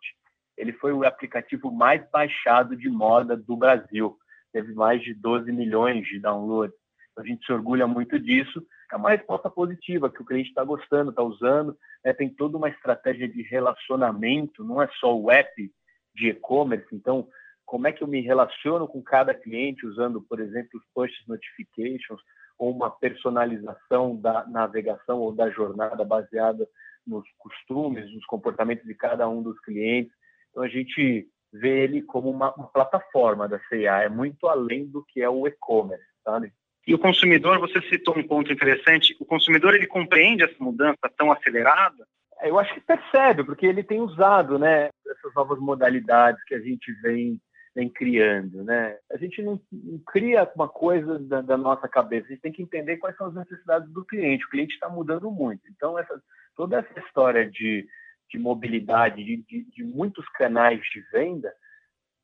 ele 0.58 0.74
foi 0.74 0.92
o 0.92 1.06
aplicativo 1.06 1.72
mais 1.72 2.04
baixado 2.10 2.76
de 2.76 2.90
moda 2.90 3.38
do 3.38 3.56
Brasil. 3.56 4.18
Teve 4.52 4.74
mais 4.74 5.04
de 5.04 5.14
12 5.14 5.52
milhões 5.52 6.06
de 6.08 6.20
downloads. 6.20 6.76
A 7.18 7.24
gente 7.24 7.46
se 7.46 7.52
orgulha 7.52 7.88
muito 7.88 8.20
disso. 8.20 8.66
É 8.92 8.96
uma 8.96 9.10
resposta 9.10 9.50
positiva, 9.50 10.10
que 10.10 10.22
o 10.22 10.26
cliente 10.26 10.50
está 10.50 10.64
gostando, 10.64 11.10
está 11.10 11.24
usando. 11.24 11.78
Né? 12.04 12.14
Tem 12.14 12.30
toda 12.30 12.58
uma 12.58 12.70
estratégia 12.70 13.28
de 13.28 13.42
relacionamento, 13.42 14.64
não 14.64 14.82
é 14.82 14.88
só 15.00 15.18
o 15.18 15.32
app 15.32 15.72
de 16.16 16.30
e-commerce. 16.30 16.88
Então, 16.94 17.28
como 17.66 17.88
é 17.88 17.92
que 17.92 18.02
eu 18.02 18.08
me 18.08 18.22
relaciono 18.22 18.88
com 18.88 19.02
cada 19.02 19.34
cliente 19.34 19.86
usando, 19.86 20.22
por 20.22 20.40
exemplo, 20.40 20.70
os 20.80 20.84
push 20.94 21.12
notifications, 21.28 22.22
ou 22.58 22.72
uma 22.72 22.90
personalização 22.90 24.16
da 24.16 24.46
navegação 24.48 25.20
ou 25.20 25.32
da 25.32 25.50
jornada 25.50 26.04
baseada 26.04 26.68
nos 27.06 27.26
costumes, 27.38 28.12
nos 28.14 28.26
comportamentos 28.26 28.86
de 28.86 28.96
cada 28.96 29.28
um 29.30 29.42
dos 29.42 29.60
clientes. 29.60 30.12
Então 30.50 30.64
a 30.64 30.68
gente 30.68 31.28
vê 31.54 31.84
ele 31.84 32.02
como 32.02 32.30
uma, 32.30 32.54
uma 32.56 32.68
plataforma 32.68 33.48
da 33.48 33.60
CIA, 33.68 34.04
é 34.04 34.10
muito 34.10 34.48
além 34.48 34.86
do 34.86 35.04
que 35.06 35.22
é 35.22 35.30
o 35.30 35.48
e-commerce, 35.48 36.06
sabe? 36.24 36.52
E 36.88 36.96
o 36.96 37.00
consumidor, 37.00 37.60
você 37.60 37.82
citou 37.90 38.18
um 38.18 38.26
ponto 38.26 38.52
interessante, 38.52 39.14
o 39.20 39.26
consumidor 39.26 39.76
ele 39.76 39.86
compreende 39.86 40.44
essa 40.44 40.56
mudança 40.58 41.12
tão 41.18 41.30
acelerada? 41.30 42.08
Eu 42.42 42.58
acho 42.58 42.74
que 42.74 42.80
percebe, 42.80 43.44
porque 43.44 43.66
ele 43.66 43.84
tem 43.84 44.00
usado, 44.00 44.58
né, 44.58 44.90
essas 45.06 45.34
novas 45.36 45.60
modalidades 45.60 46.42
que 46.46 46.56
a 46.56 46.60
gente 46.60 46.92
vem 47.02 47.42
vem 47.76 47.90
criando, 47.90 48.64
né? 48.64 48.98
A 49.12 49.18
gente 49.18 49.40
não, 49.40 49.62
não 49.72 50.00
cria 50.00 50.50
uma 50.56 50.68
coisa 50.68 51.20
da, 51.20 51.42
da, 51.42 51.56
nossa 51.56 51.88
cabeça, 51.88 52.26
a 52.26 52.30
gente 52.30 52.42
tem 52.42 52.52
que 52.52 52.64
entender 52.64 52.98
quais 52.98 53.16
são 53.16 53.28
as 53.28 53.36
necessidades 53.36 53.88
do 53.92 54.04
cliente. 54.04 54.46
O 54.46 54.50
cliente 54.50 54.74
está 54.74 54.90
mudando 54.90 55.30
muito, 55.30 55.62
então 55.70 56.00
essa, 56.00 56.20
toda 56.56 56.80
essa 56.80 57.00
história 57.00 57.48
de, 57.48 57.88
de 58.32 58.40
mobilidade, 58.40 59.24
de, 59.24 59.38
de, 59.44 59.64
de 59.66 59.84
muitos 59.84 60.28
canais 60.30 60.82
de 60.92 61.02
venda, 61.12 61.54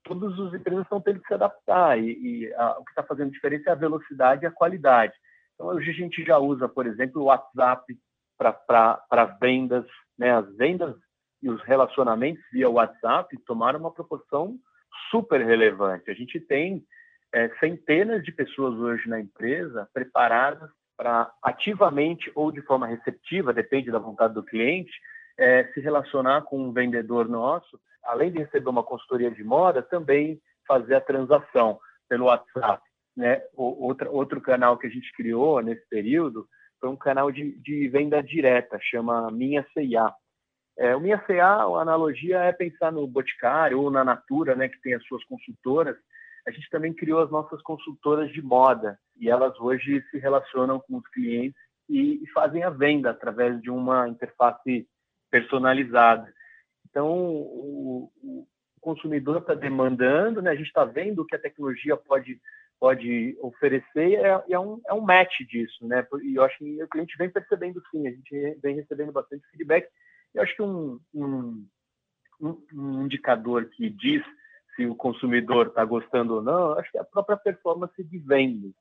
todas 0.04 0.40
as 0.40 0.54
empresas 0.54 0.84
estão 0.84 1.02
tendo 1.02 1.20
que 1.20 1.28
se 1.28 1.34
adaptar 1.34 2.00
e, 2.00 2.12
e 2.12 2.54
a, 2.54 2.80
o 2.80 2.86
que 2.86 2.92
está 2.92 3.04
fazendo 3.04 3.32
diferença 3.32 3.70
é 3.70 3.74
a 3.74 3.76
velocidade 3.76 4.44
e 4.44 4.48
a 4.48 4.52
qualidade. 4.52 5.14
Então 5.54 5.68
hoje 5.68 5.92
a 5.92 5.94
gente 5.94 6.24
já 6.24 6.38
usa, 6.38 6.68
por 6.68 6.86
exemplo, 6.86 7.22
o 7.22 7.26
WhatsApp 7.26 7.98
para 8.38 9.38
vendas, 9.40 9.86
né? 10.18 10.32
As 10.32 10.56
vendas 10.56 10.96
e 11.42 11.50
os 11.50 11.62
relacionamentos 11.64 12.44
via 12.52 12.70
WhatsApp 12.70 13.38
tomaram 13.46 13.80
uma 13.80 13.94
proporção 13.94 14.58
super 15.10 15.42
relevante. 15.46 16.10
A 16.10 16.14
gente 16.14 16.40
tem 16.40 16.84
é, 17.34 17.50
centenas 17.60 18.24
de 18.24 18.32
pessoas 18.32 18.76
hoje 18.76 19.10
na 19.10 19.20
empresa 19.20 19.90
preparadas 19.94 20.70
para 20.96 21.32
ativamente 21.42 22.32
ou 22.36 22.52
de 22.52 22.62
forma 22.62 22.88
receptiva, 22.88 23.52
depende 23.52 23.92
da 23.92 24.00
vontade 24.00 24.34
do 24.34 24.44
cliente, 24.44 24.92
é, 25.38 25.66
se 25.74 25.80
relacionar 25.80 26.44
com 26.44 26.60
um 26.60 26.72
vendedor 26.72 27.28
nosso, 27.28 27.80
além 28.04 28.32
de 28.32 28.40
receber 28.40 28.70
uma 28.70 28.84
consultoria 28.84 29.32
de 29.32 29.44
moda, 29.44 29.82
também 29.82 30.40
fazer 30.68 30.96
a 30.96 31.02
transação 31.02 31.80
pelo 32.08 32.26
WhatsApp. 32.26 32.82
Né? 33.16 33.42
Outra, 33.56 34.10
outro 34.10 34.42
canal 34.42 34.78
que 34.78 34.88
a 34.88 34.90
gente 34.90 35.12
criou 35.14 35.62
nesse 35.62 35.88
período 35.90 36.48
foi 36.80 36.90
um 36.90 36.96
canal 36.96 37.32
de, 37.32 37.58
de 37.62 37.88
venda 37.88 38.22
direta, 38.22 38.78
chama 38.82 39.32
Minha 39.32 39.66
CIA. 39.74 40.12
É, 40.78 40.96
o 40.96 41.00
Minha 41.00 41.20
CA, 41.20 41.64
a 41.64 41.82
analogia 41.82 42.40
é 42.40 42.52
pensar 42.52 42.92
no 42.92 43.08
Boticário 43.08 43.80
ou 43.80 43.92
na 43.92 44.04
Natura, 44.04 44.56
né, 44.56 44.68
que 44.68 44.82
tem 44.82 44.94
as 44.94 45.06
suas 45.06 45.24
consultoras. 45.26 45.96
A 46.48 46.52
gente 46.52 46.70
também 46.70 46.94
criou 46.94 47.22
as 47.22 47.32
nossas 47.32 47.62
consultoras 47.62 48.32
de 48.32 48.42
moda 48.42 49.00
e 49.16 49.30
elas 49.30 49.58
hoje 49.60 50.04
se 50.10 50.18
relacionam 50.18 50.80
com 50.80 50.98
os 50.98 51.08
clientes 51.10 51.62
e, 51.88 52.22
e 52.24 52.28
fazem 52.32 52.64
a 52.64 52.70
venda 52.70 53.12
através 53.12 53.62
de 53.62 53.70
uma 53.70 54.10
interface 54.10 54.88
personalizada. 55.34 56.32
Então, 56.88 57.10
o, 57.10 58.48
consumidor 58.80 59.38
está 59.38 59.54
demandando, 59.54 60.42
né? 60.42 60.52
a 60.52 60.56
gente 60.56 60.68
está 60.68 60.84
vendo 60.84 61.22
o 61.22 61.26
que 61.26 61.36
a 61.36 61.40
tecnologia 61.40 61.96
pode, 61.96 62.38
pode 62.78 63.36
oferecer 63.42 64.10
e 64.10 64.16
é, 64.16 64.44
é, 64.50 64.60
um, 64.60 64.82
é 64.86 64.94
um 64.94 65.00
match 65.00 65.40
disso. 65.50 65.88
Né? 65.88 66.06
E 66.22 66.36
eu 66.36 66.44
acho 66.44 66.58
que 66.58 66.84
o 66.84 66.88
cliente 66.90 67.18
vem 67.18 67.30
percebendo 67.30 67.82
sim, 67.90 68.06
a 68.06 68.12
gente 68.12 68.60
vem 68.62 68.76
recebendo 68.76 69.14
bastante 69.14 69.48
feedback 69.52 69.88
eu 70.34 70.42
acho 70.42 70.56
que 70.56 70.62
um, 70.62 71.00
um, 71.14 71.68
um 72.74 73.06
indicador 73.06 73.66
que 73.70 73.90
diz 73.90 74.24
se 74.76 74.86
o 74.86 74.96
consumidor 74.96 75.68
está 75.68 75.86
gostando 75.86 76.36
ou 76.36 76.42
não, 76.42 76.74
acho 76.74 76.92
que 76.92 76.98
é 76.98 77.02
a 77.02 77.06
própria 77.06 77.38
performance 77.38 78.04
de 78.04 78.18
vendas. 78.18 78.72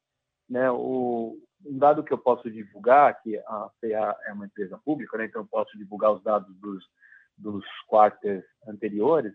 Né? 0.48 0.70
O, 0.70 1.36
um 1.64 1.78
dado 1.78 2.02
que 2.02 2.12
eu 2.12 2.18
posso 2.18 2.50
divulgar, 2.50 3.20
que 3.22 3.36
a 3.36 3.70
CA 3.80 4.16
é 4.26 4.32
uma 4.32 4.46
empresa 4.46 4.78
pública, 4.84 5.16
né? 5.16 5.26
então 5.26 5.42
eu 5.42 5.48
posso 5.48 5.76
divulgar 5.76 6.12
os 6.12 6.22
dados 6.22 6.54
dos, 6.58 6.84
dos 7.36 7.64
quartos 7.86 8.42
anteriores, 8.66 9.32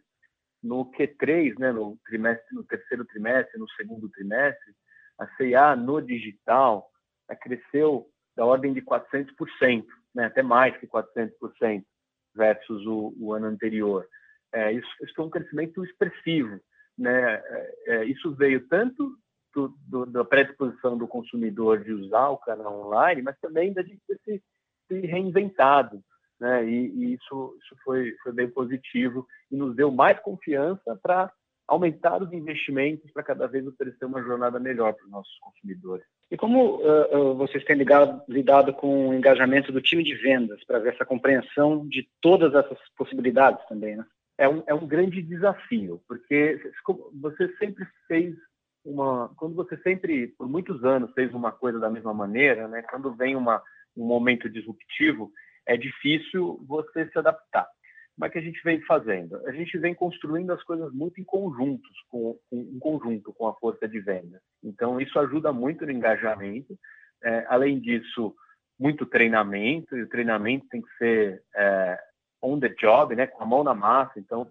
no 0.61 0.91
Q3, 0.91 1.57
né, 1.59 1.71
no, 1.71 1.97
trimestre, 2.05 2.55
no 2.55 2.63
terceiro 2.63 3.05
trimestre, 3.05 3.59
no 3.59 3.69
segundo 3.71 4.09
trimestre, 4.09 4.73
a 5.19 5.27
CA 5.27 5.75
no 5.75 6.01
digital 6.01 6.89
cresceu 7.41 8.07
da 8.35 8.45
ordem 8.45 8.73
de 8.73 8.81
400%, 8.81 9.85
né, 10.13 10.25
até 10.25 10.41
mais 10.41 10.75
que 10.77 10.87
400% 10.87 11.83
versus 12.35 12.85
o, 12.85 13.13
o 13.19 13.33
ano 13.33 13.47
anterior. 13.47 14.07
É, 14.53 14.71
isso, 14.71 14.87
isso 15.01 15.13
foi 15.15 15.25
um 15.25 15.29
crescimento 15.29 15.83
expressivo. 15.83 16.59
Né? 16.97 17.35
É, 17.35 17.75
é, 17.87 18.05
isso 18.05 18.33
veio 18.35 18.67
tanto 18.67 19.17
do, 19.57 19.73
do, 19.87 20.05
da 20.05 20.23
predisposição 20.23 20.95
do 20.95 21.07
consumidor 21.07 21.83
de 21.83 21.91
usar 21.91 22.29
o 22.29 22.37
canal 22.37 22.85
online, 22.85 23.23
mas 23.23 23.39
também 23.39 23.73
da 23.73 23.81
gente 23.81 23.99
ter 24.07 24.19
se, 24.23 24.43
se 24.87 25.07
reinventado. 25.07 25.99
Né? 26.39 26.69
E, 26.69 26.87
e, 26.89 27.13
isso, 27.15 27.57
isso 27.59 27.75
foi, 27.83 28.15
foi 28.21 28.31
bem 28.31 28.47
positivo 28.47 29.25
e 29.49 29.55
nos 29.55 29.75
deu 29.75 29.89
mais 29.89 30.19
confiança 30.19 30.95
para 31.01 31.31
aumentar 31.67 32.21
os 32.21 32.31
investimentos 32.31 33.11
para 33.11 33.23
cada 33.23 33.47
vez 33.47 33.65
oferecer 33.65 34.05
uma 34.05 34.21
jornada 34.21 34.59
melhor 34.59 34.93
para 34.93 35.05
os 35.05 35.11
nossos 35.11 35.37
consumidores. 35.39 36.05
E 36.29 36.37
como 36.37 36.75
uh, 36.77 37.33
vocês 37.35 37.63
têm 37.65 37.75
ligado, 37.75 38.21
lidado 38.29 38.73
com 38.73 39.09
o 39.09 39.13
engajamento 39.13 39.71
do 39.71 39.81
time 39.81 40.03
de 40.03 40.13
vendas 40.15 40.63
para 40.65 40.79
ver 40.79 40.93
essa 40.93 41.05
compreensão 41.05 41.85
de 41.87 42.07
todas 42.21 42.53
essas 42.53 42.77
possibilidades 42.95 43.65
também, 43.67 43.97
né? 43.97 44.05
É 44.37 44.47
um, 44.47 44.63
é 44.67 44.73
um 44.73 44.85
grande 44.85 45.19
desafio, 45.19 45.99
porque 46.07 46.61
você 47.19 47.51
sempre 47.57 47.87
fez 48.07 48.35
uma, 48.87 49.29
quando 49.35 49.53
você 49.55 49.77
sempre, 49.77 50.27
por 50.37 50.47
muitos 50.47 50.83
anos, 50.83 51.11
fez 51.13 51.33
uma 51.33 51.51
coisa 51.51 51.77
da 51.77 51.89
mesma 51.89 52.13
maneira, 52.13 52.67
né? 52.67 52.81
Quando 52.83 53.13
vem 53.13 53.35
uma, 53.35 53.61
um 53.95 54.05
momento 54.05 54.49
disruptivo, 54.49 55.29
é 55.65 55.75
difícil 55.75 56.63
você 56.65 57.05
se 57.09 57.19
adaptar. 57.19 57.67
Como 58.15 58.25
é 58.25 58.29
que 58.29 58.39
a 58.39 58.41
gente 58.41 58.59
vem 58.63 58.81
fazendo? 58.81 59.45
A 59.45 59.51
gente 59.51 59.77
vem 59.77 59.93
construindo 59.93 60.51
as 60.51 60.63
coisas 60.63 60.91
muito 60.93 61.19
em 61.19 61.23
conjuntos, 61.23 61.91
com, 62.09 62.39
em 62.51 62.79
conjunto 62.79 63.33
com 63.33 63.47
a 63.47 63.53
força 63.55 63.87
de 63.87 63.99
venda. 63.99 64.41
Então, 64.63 64.99
isso 64.99 65.19
ajuda 65.19 65.51
muito 65.51 65.85
no 65.85 65.91
engajamento. 65.91 66.75
É, 67.23 67.45
além 67.49 67.79
disso, 67.79 68.33
muito 68.79 69.05
treinamento, 69.05 69.95
e 69.97 70.03
o 70.03 70.09
treinamento 70.09 70.67
tem 70.69 70.81
que 70.81 70.97
ser 70.97 71.43
é, 71.55 71.99
on 72.41 72.59
the 72.59 72.69
job, 72.69 73.15
né, 73.15 73.27
com 73.27 73.43
a 73.43 73.45
mão 73.45 73.63
na 73.63 73.75
massa. 73.75 74.17
Então, 74.17 74.49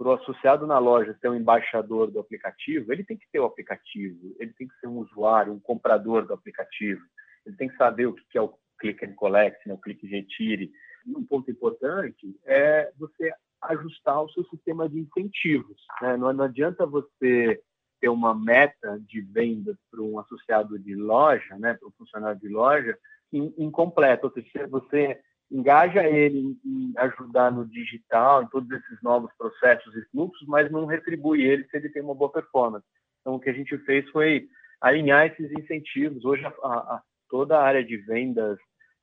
para 0.00 0.08
o 0.08 0.12
associado 0.12 0.66
na 0.66 0.78
loja 0.78 1.14
ter 1.20 1.28
um 1.28 1.34
embaixador 1.34 2.10
do 2.10 2.18
aplicativo, 2.18 2.90
ele 2.90 3.04
tem 3.04 3.18
que 3.18 3.26
ter 3.30 3.38
o 3.38 3.44
aplicativo, 3.44 4.34
ele 4.38 4.50
tem 4.54 4.66
que 4.66 4.74
ser 4.80 4.86
um 4.86 4.96
usuário, 4.96 5.52
um 5.52 5.60
comprador 5.60 6.24
do 6.24 6.32
aplicativo, 6.32 7.02
ele 7.44 7.54
tem 7.54 7.68
que 7.68 7.76
saber 7.76 8.06
o 8.06 8.14
que 8.14 8.38
é 8.38 8.40
o 8.40 8.54
click 8.78 9.04
and 9.04 9.12
collect, 9.12 9.68
né, 9.68 9.74
o 9.74 9.78
click 9.78 10.06
and 10.06 10.08
retire. 10.08 10.72
E 11.04 11.14
um 11.14 11.22
ponto 11.22 11.50
importante 11.50 12.34
é 12.46 12.90
você 12.98 13.30
ajustar 13.60 14.22
o 14.22 14.30
seu 14.30 14.42
sistema 14.44 14.88
de 14.88 15.00
incentivos. 15.00 15.76
Né? 16.00 16.16
Não, 16.16 16.32
não 16.32 16.44
adianta 16.46 16.86
você 16.86 17.62
ter 18.00 18.08
uma 18.08 18.34
meta 18.34 18.98
de 19.06 19.20
venda 19.20 19.78
para 19.90 20.00
um 20.00 20.18
associado 20.18 20.78
de 20.78 20.94
loja, 20.94 21.58
né, 21.58 21.74
para 21.74 21.86
um 21.86 21.92
funcionário 21.92 22.40
de 22.40 22.48
loja, 22.48 22.96
incompleta. 23.30 24.26
Ou 24.26 24.32
seja, 24.32 24.66
você 24.66 25.20
engaja 25.50 26.04
ele 26.04 26.56
em 26.64 26.92
ajudar 26.96 27.50
no 27.50 27.66
digital, 27.66 28.42
em 28.42 28.46
todos 28.48 28.70
esses 28.70 29.02
novos 29.02 29.32
processos 29.36 29.94
e 29.96 30.04
fluxos, 30.10 30.46
mas 30.46 30.70
não 30.70 30.86
retribui 30.86 31.42
ele 31.42 31.64
se 31.64 31.76
ele 31.76 31.88
tem 31.88 32.02
uma 32.02 32.14
boa 32.14 32.30
performance. 32.30 32.86
Então, 33.20 33.34
o 33.34 33.40
que 33.40 33.50
a 33.50 33.52
gente 33.52 33.76
fez 33.78 34.08
foi 34.10 34.48
alinhar 34.80 35.26
esses 35.26 35.50
incentivos. 35.52 36.24
Hoje, 36.24 36.44
a, 36.44 36.48
a, 36.48 37.02
toda 37.28 37.58
a 37.58 37.62
área 37.62 37.84
de 37.84 37.96
vendas 37.96 38.58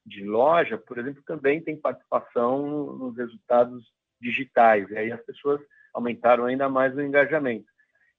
de 0.06 0.24
loja, 0.24 0.77
por 0.77 0.98
exemplo, 0.98 1.22
também 1.25 1.62
tem 1.62 1.75
participação 1.75 2.96
nos 2.98 3.18
resultados 3.18 3.84
digitais. 4.22 4.89
E 4.89 4.98
aí 4.98 5.12
as 5.12 5.22
pessoas 5.24 5.60
aumentaram 5.94 6.46
ainda 6.46 6.70
mais 6.70 6.96
o 6.96 7.01
engajamento. 7.01 7.68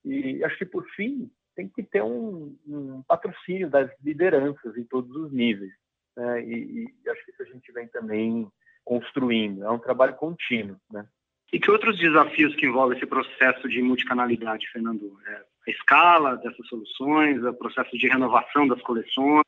E 0.04 0.44
acho 0.44 0.58
que, 0.58 0.66
por 0.66 0.87
fim, 0.90 1.30
tem 1.56 1.68
que 1.68 1.82
ter 1.82 2.02
um, 2.02 2.56
um 2.66 3.02
patrocínio 3.02 3.68
das 3.68 3.90
lideranças 4.02 4.76
em 4.76 4.85
todos 4.85 5.14
os 5.16 5.32
níveis. 5.32 5.73
Né? 6.18 6.42
E, 6.42 6.92
e, 7.04 7.10
acho 7.10 7.25
que 7.25 7.30
isso 7.30 7.42
a 7.42 7.46
gente 7.46 7.70
vem 7.70 7.87
também 7.87 8.50
construindo. 8.84 9.64
É 9.64 9.70
um 9.70 9.78
trabalho 9.78 10.16
contínuo. 10.16 10.76
Né? 10.90 11.06
E 11.52 11.60
que 11.60 11.70
outros 11.70 11.96
desafios 11.96 12.56
que 12.56 12.66
envolvem 12.66 12.98
esse 12.98 13.06
processo 13.06 13.68
de 13.68 13.80
multicanalidade, 13.80 14.68
Fernando? 14.72 15.16
É 15.26 15.44
a 15.68 15.70
escala 15.70 16.37
dessas 16.37 16.66
soluções, 16.66 17.42
o 17.44 17.54
processo 17.54 17.96
de 17.96 18.08
renovação 18.08 18.66
das 18.66 18.82
coleções? 18.82 19.44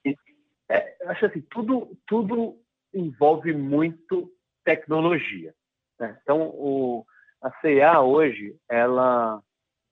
É, 0.69 0.97
acho 1.07 1.27
assim, 1.27 1.41
tudo, 1.51 1.99
tudo 2.07 2.57
envolve 2.95 3.53
muito 3.53 4.33
tecnologia. 4.65 5.53
Né? 5.99 6.17
Então, 6.23 6.43
o, 6.55 7.05
a 7.43 7.51
CA 7.51 8.01
hoje, 8.01 8.55
ela 8.69 9.43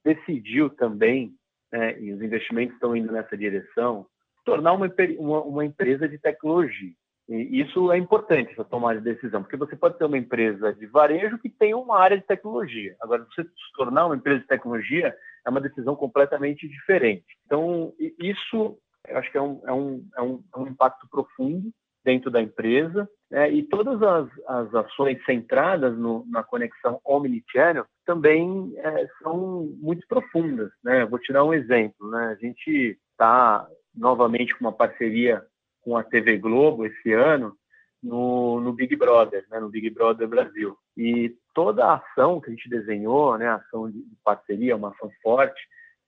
decidiu 0.05 0.71
também, 0.71 1.35
né, 1.73 2.01
e 2.01 2.13
os 2.13 2.23
investimentos 2.23 2.75
estão 2.75 2.95
indo 2.95 3.13
nessa 3.13 3.37
direção, 3.37 4.07
tornar 4.51 4.73
uma, 4.73 4.91
uma, 5.19 5.43
uma 5.43 5.65
empresa 5.65 6.09
de 6.09 6.19
tecnologia. 6.19 6.93
E 7.29 7.61
isso 7.61 7.93
é 7.93 7.99
importante, 7.99 8.53
essa 8.53 8.65
tomada 8.65 8.99
de 8.99 9.05
decisão, 9.05 9.43
porque 9.43 9.57
você 9.57 9.77
pode 9.77 9.99
ter 9.99 10.07
uma 10.07 10.17
empresa 10.17 10.73
de 10.73 10.87
varejo 10.87 11.39
que 11.39 11.51
tem 11.51 11.75
uma 11.75 11.99
área 11.99 12.17
de 12.17 12.25
tecnologia. 12.25 12.97
Agora, 13.01 13.25
você 13.25 13.45
se 13.45 13.73
tornar 13.77 14.07
uma 14.07 14.17
empresa 14.17 14.41
de 14.41 14.47
tecnologia 14.47 15.15
é 15.47 15.51
uma 15.51 15.61
decisão 15.61 15.95
completamente 15.95 16.67
diferente. 16.67 17.27
Então, 17.45 17.93
isso 18.19 18.79
eu 19.07 19.19
acho 19.19 19.31
que 19.31 19.39
é 19.39 19.43
um, 19.43 19.61
é 19.67 19.73
um, 19.73 20.09
é 20.17 20.23
um, 20.23 20.43
é 20.55 20.59
um 20.59 20.67
impacto 20.69 21.07
profundo 21.11 21.71
dentro 22.05 22.31
da 22.31 22.41
empresa 22.41 23.09
né? 23.31 23.51
e 23.51 23.63
todas 23.63 24.03
as, 24.03 24.29
as 24.47 24.75
ações 24.75 25.23
centradas 25.25 25.97
no, 25.99 26.25
na 26.29 26.43
conexão 26.43 27.01
omnichannel 27.05 27.85
também 28.07 28.73
é, 28.77 29.07
são 29.23 29.69
muito 29.81 30.07
profundas. 30.09 30.71
Né? 30.83 31.05
Vou 31.05 31.19
tirar 31.19 31.45
um 31.45 31.53
exemplo. 31.53 32.11
Né? 32.11 32.29
A 32.29 32.35
gente 32.35 32.99
está 33.13 33.67
novamente 33.99 34.55
com 34.55 34.65
uma 34.65 34.73
parceria 34.73 35.45
com 35.83 35.97
a 35.97 36.03
TV 36.03 36.39
Globo 36.39 36.87
esse 36.87 37.13
ano 37.13 37.57
no, 38.03 38.61
no 38.61 38.73
Big 38.73 38.95
Brother, 38.97 39.45
né? 39.51 39.59
no 39.59 39.69
Big 39.69 39.91
Brother 39.91 40.29
Brasil. 40.29 40.77
E 40.97 41.35
toda 41.55 41.85
a 41.85 41.95
ação 41.97 42.41
que 42.41 42.49
a 42.49 42.53
gente 42.53 42.69
desenhou, 42.69 43.37
né? 43.37 43.49
a 43.49 43.57
ação 43.57 43.91
de 43.91 44.05
parceria, 44.25 44.77
uma 44.77 44.91
ação 44.91 45.11
forte, 45.23 45.61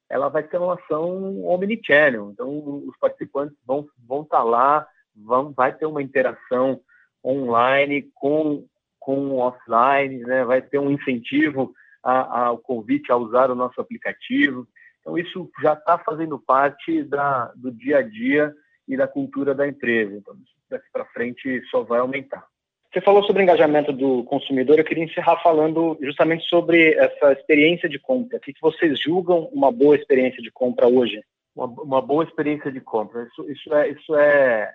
ela 0.08 0.28
vai 0.28 0.42
ter 0.42 0.58
uma 0.58 0.74
ação 0.74 1.44
omnichannel. 1.44 2.30
Então, 2.30 2.84
os 2.86 2.96
participantes 2.98 3.56
vão, 3.66 3.86
vão 4.06 4.22
estar 4.22 4.38
tá 4.38 4.44
lá 4.44 4.86
vão, 5.14 5.52
vai 5.52 5.72
ter 5.72 5.86
uma 5.86 6.02
interação 6.02 6.80
online 7.24 8.10
com, 8.14 8.66
com 8.98 9.36
offline, 9.38 10.18
né? 10.18 10.44
vai 10.44 10.62
ter 10.62 10.78
um 10.78 10.90
incentivo 10.90 11.72
ao 12.02 12.56
convite 12.58 13.12
a 13.12 13.16
usar 13.16 13.50
o 13.50 13.54
nosso 13.54 13.80
aplicativo. 13.80 14.66
Então, 15.10 15.18
isso 15.18 15.50
já 15.60 15.72
está 15.72 15.98
fazendo 15.98 16.38
parte 16.38 17.02
da, 17.02 17.52
do 17.56 17.72
dia 17.72 17.98
a 17.98 18.02
dia 18.02 18.54
e 18.86 18.96
da 18.96 19.08
cultura 19.08 19.54
da 19.54 19.66
empresa. 19.66 20.14
Então, 20.14 20.36
daqui 20.68 20.86
para 20.92 21.04
frente 21.06 21.60
só 21.68 21.82
vai 21.82 21.98
aumentar. 21.98 22.46
Você 22.92 23.00
falou 23.00 23.22
sobre 23.24 23.42
o 23.42 23.44
engajamento 23.44 23.92
do 23.92 24.24
consumidor, 24.24 24.78
eu 24.78 24.84
queria 24.84 25.04
encerrar 25.04 25.40
falando 25.42 25.96
justamente 26.00 26.44
sobre 26.48 26.94
essa 26.94 27.32
experiência 27.32 27.88
de 27.88 27.98
compra. 27.98 28.38
O 28.38 28.40
que 28.40 28.52
vocês 28.60 29.00
julgam 29.00 29.48
uma 29.52 29.70
boa 29.70 29.96
experiência 29.96 30.42
de 30.42 30.50
compra 30.50 30.86
hoje? 30.86 31.20
Uma, 31.54 31.66
uma 31.66 32.02
boa 32.02 32.24
experiência 32.24 32.70
de 32.70 32.80
compra. 32.80 33.24
Isso, 33.24 33.50
isso, 33.50 33.74
é, 33.74 33.88
isso 33.90 34.16
é, 34.16 34.72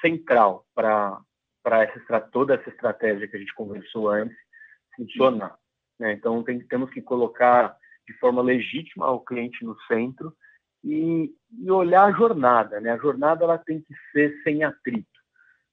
central 0.00 0.64
para 0.74 1.20
essa, 1.64 2.20
toda 2.20 2.54
essa 2.54 2.68
estratégia 2.70 3.26
que 3.28 3.36
a 3.36 3.40
gente 3.40 3.54
conversou 3.54 4.08
antes 4.08 4.36
funcionar. 4.96 5.56
Né? 5.98 6.12
Então, 6.12 6.42
tem, 6.42 6.60
temos 6.60 6.90
que 6.90 7.02
colocar 7.02 7.76
de 8.06 8.14
forma 8.18 8.42
legítima 8.42 9.10
o 9.10 9.20
cliente 9.20 9.64
no 9.64 9.76
centro 9.82 10.32
e, 10.84 11.32
e, 11.58 11.70
olhar 11.70 12.04
a 12.04 12.12
jornada. 12.12 12.80
Né? 12.80 12.92
A 12.92 12.98
jornada 12.98 13.44
ela 13.44 13.58
tem 13.58 13.80
que 13.80 13.94
ser 14.12 14.40
sem 14.42 14.62
atrito. 14.62 15.06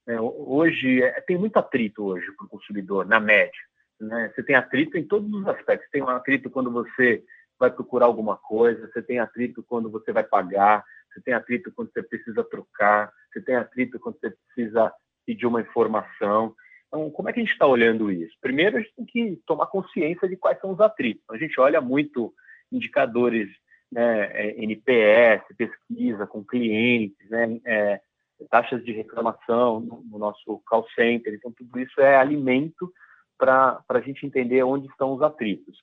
Né? 0.06 0.20
Hoje, 0.20 1.02
é, 1.02 1.20
tem 1.20 1.38
muito 1.38 1.56
atrito 1.56 2.04
hoje 2.04 2.30
para 2.32 2.46
o 2.46 2.48
consumidor, 2.48 3.06
na 3.06 3.20
média. 3.20 3.60
Né? 4.00 4.32
Você 4.34 4.42
tem 4.42 4.56
atrito 4.56 4.98
em 4.98 5.04
todos 5.04 5.32
os 5.32 5.46
aspectos. 5.46 5.88
Tem 5.90 6.02
um 6.02 6.08
atrito 6.08 6.50
quando 6.50 6.70
você 6.70 7.24
vai 7.58 7.70
procurar 7.70 8.06
alguma 8.06 8.36
coisa, 8.36 8.88
você 8.88 9.00
tem 9.00 9.20
atrito 9.20 9.62
quando 9.62 9.88
você 9.90 10.12
vai 10.12 10.24
pagar, 10.24 10.84
você 11.12 11.20
tem 11.20 11.32
atrito 11.32 11.72
quando 11.72 11.92
você 11.92 12.02
precisa 12.02 12.42
trocar, 12.42 13.12
você 13.32 13.40
tem 13.40 13.54
atrito 13.54 13.98
quando 14.00 14.18
você 14.18 14.30
precisa 14.30 14.92
pedir 15.24 15.46
uma 15.46 15.60
informação. 15.60 16.54
Então, 16.94 17.10
como 17.10 17.28
é 17.28 17.32
que 17.32 17.40
a 17.40 17.42
gente 17.42 17.52
está 17.52 17.66
olhando 17.66 18.08
isso? 18.12 18.36
Primeiro, 18.40 18.76
a 18.76 18.80
gente 18.80 18.94
tem 18.94 19.04
que 19.04 19.42
tomar 19.44 19.66
consciência 19.66 20.28
de 20.28 20.36
quais 20.36 20.60
são 20.60 20.70
os 20.70 20.80
atritos. 20.80 21.24
A 21.28 21.36
gente 21.36 21.58
olha 21.60 21.80
muito 21.80 22.32
indicadores 22.70 23.50
né, 23.90 24.30
é, 24.32 24.62
NPS, 24.62 25.42
pesquisa 25.56 26.24
com 26.24 26.44
clientes, 26.44 27.28
né, 27.28 27.60
é, 27.64 28.00
taxas 28.48 28.84
de 28.84 28.92
reclamação 28.92 29.80
no, 29.80 30.04
no, 30.08 30.18
nosso 30.18 30.62
call 30.64 30.86
center. 30.94 31.34
Então, 31.34 31.50
tudo 31.50 31.80
isso 31.80 32.00
é 32.00 32.16
alimento 32.16 32.92
para 33.36 33.82
a 33.88 34.00
gente 34.00 34.24
entender 34.24 34.62
onde 34.62 34.86
estão 34.86 35.14
os 35.14 35.20
atritos. 35.20 35.76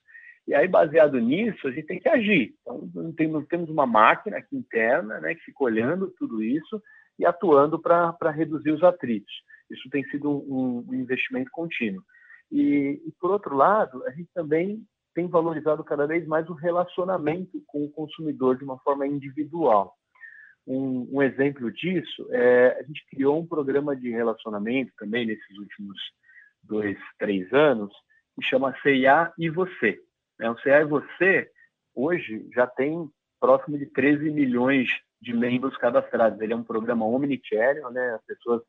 E 0.48 0.54
aí, 0.54 0.66
baseado 0.66 1.20
nisso, 1.20 1.68
a 1.68 1.72
gente 1.72 1.88
tem 1.88 2.00
que 2.00 2.08
agir. 2.08 2.54
Então, 2.62 3.12
temos, 3.12 3.46
temos 3.48 3.68
uma 3.68 3.84
máquina 3.84 4.38
aqui 4.38 4.56
interna 4.56 5.20
né, 5.20 5.34
que 5.34 5.42
fica 5.42 5.62
olhando 5.62 6.08
tudo 6.18 6.42
isso 6.42 6.82
e 7.18 7.26
atuando 7.26 7.78
para 7.78 8.30
reduzir 8.30 8.70
os 8.70 8.82
atritos. 8.82 9.32
Isso 9.72 9.88
tem 9.90 10.04
sido 10.04 10.30
um, 10.30 10.84
um 10.88 10.94
investimento 10.94 11.50
contínuo. 11.50 12.02
E, 12.50 13.02
e, 13.06 13.12
por 13.20 13.30
outro 13.30 13.56
lado, 13.56 14.04
a 14.06 14.10
gente 14.10 14.28
também 14.34 14.84
tem 15.14 15.26
valorizado 15.26 15.82
cada 15.84 16.06
vez 16.06 16.26
mais 16.26 16.48
o 16.48 16.54
relacionamento 16.54 17.62
com 17.66 17.84
o 17.84 17.90
consumidor 17.90 18.56
de 18.56 18.64
uma 18.64 18.78
forma 18.78 19.06
individual. 19.06 19.94
Um, 20.66 21.08
um, 21.10 21.22
exemplo 21.22 21.72
disso 21.72 22.26
é 22.30 22.78
a 22.78 22.82
gente 22.84 23.04
criou 23.10 23.40
um 23.40 23.46
programa 23.46 23.96
de 23.96 24.10
relacionamento 24.10 24.92
também 24.96 25.26
nesses 25.26 25.58
últimos 25.58 25.98
dois, 26.62 26.96
três 27.18 27.52
anos, 27.52 27.92
que 28.36 28.46
chama 28.46 28.76
CIA 28.82 29.32
e 29.38 29.50
Você. 29.50 29.98
É, 30.40 30.50
o 30.50 30.54
CA 30.56 30.80
e 30.80 30.84
Você, 30.84 31.50
hoje, 31.94 32.48
já 32.54 32.66
tem 32.66 33.08
próximo 33.40 33.76
de 33.76 33.86
13 33.86 34.30
milhões 34.30 34.88
de 35.20 35.34
membros 35.34 35.76
cadastrados. 35.76 36.40
Ele 36.40 36.52
é 36.52 36.56
um 36.56 36.64
programa 36.64 37.06
omnichannel, 37.06 37.90
né? 37.90 38.14
As 38.14 38.24
pessoas 38.24 38.62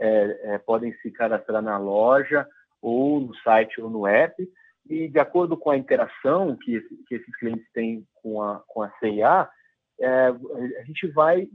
é, 0.00 0.54
é, 0.54 0.58
podem 0.58 0.92
se 0.98 1.10
cadastrar 1.10 1.62
na 1.62 1.78
loja 1.78 2.46
ou 2.80 3.20
no 3.20 3.34
site 3.36 3.80
ou 3.80 3.90
no 3.90 4.06
app 4.06 4.34
e 4.88 5.08
de 5.08 5.18
acordo 5.18 5.56
com 5.56 5.70
a 5.70 5.76
interação 5.76 6.56
que, 6.56 6.80
que 7.06 7.14
esses 7.16 7.36
clientes 7.36 7.66
têm 7.72 8.06
com 8.22 8.42
a, 8.42 8.62
com 8.66 8.82
a 8.82 8.90
CIA, 8.98 9.48
é, 10.00 10.28
a 10.28 10.84
gente 10.84 11.06
vai 11.08 11.46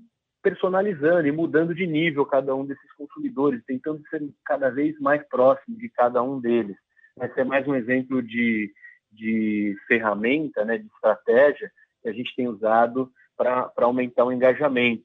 personalizando 0.41 1.25
e 1.25 1.32
mudando 1.32 1.73
de 1.73 1.88
nível 1.88 2.25
cada 2.25 2.53
um 2.53 2.65
desses 2.65 2.91
consumidores, 2.93 3.63
tentando 3.65 4.03
ser 4.10 4.21
cada 4.45 4.69
vez 4.69 4.99
mais 4.99 5.25
próximo 5.29 5.77
de 5.77 5.89
cada 5.89 6.21
um 6.21 6.39
deles. 6.39 6.75
Esse 7.21 7.39
é 7.39 7.43
mais 7.43 7.65
um 7.67 7.73
exemplo 7.73 8.21
de, 8.21 8.71
de 9.12 9.75
ferramenta, 9.88 10.65
né, 10.65 10.77
de 10.77 10.86
estratégia 10.88 11.71
que 12.01 12.10
a 12.10 12.13
gente 12.13 12.36
tem 12.36 12.47
usado 12.47 13.10
para 13.38 13.71
aumentar 13.77 14.25
o 14.25 14.32
engajamento. 14.32 15.03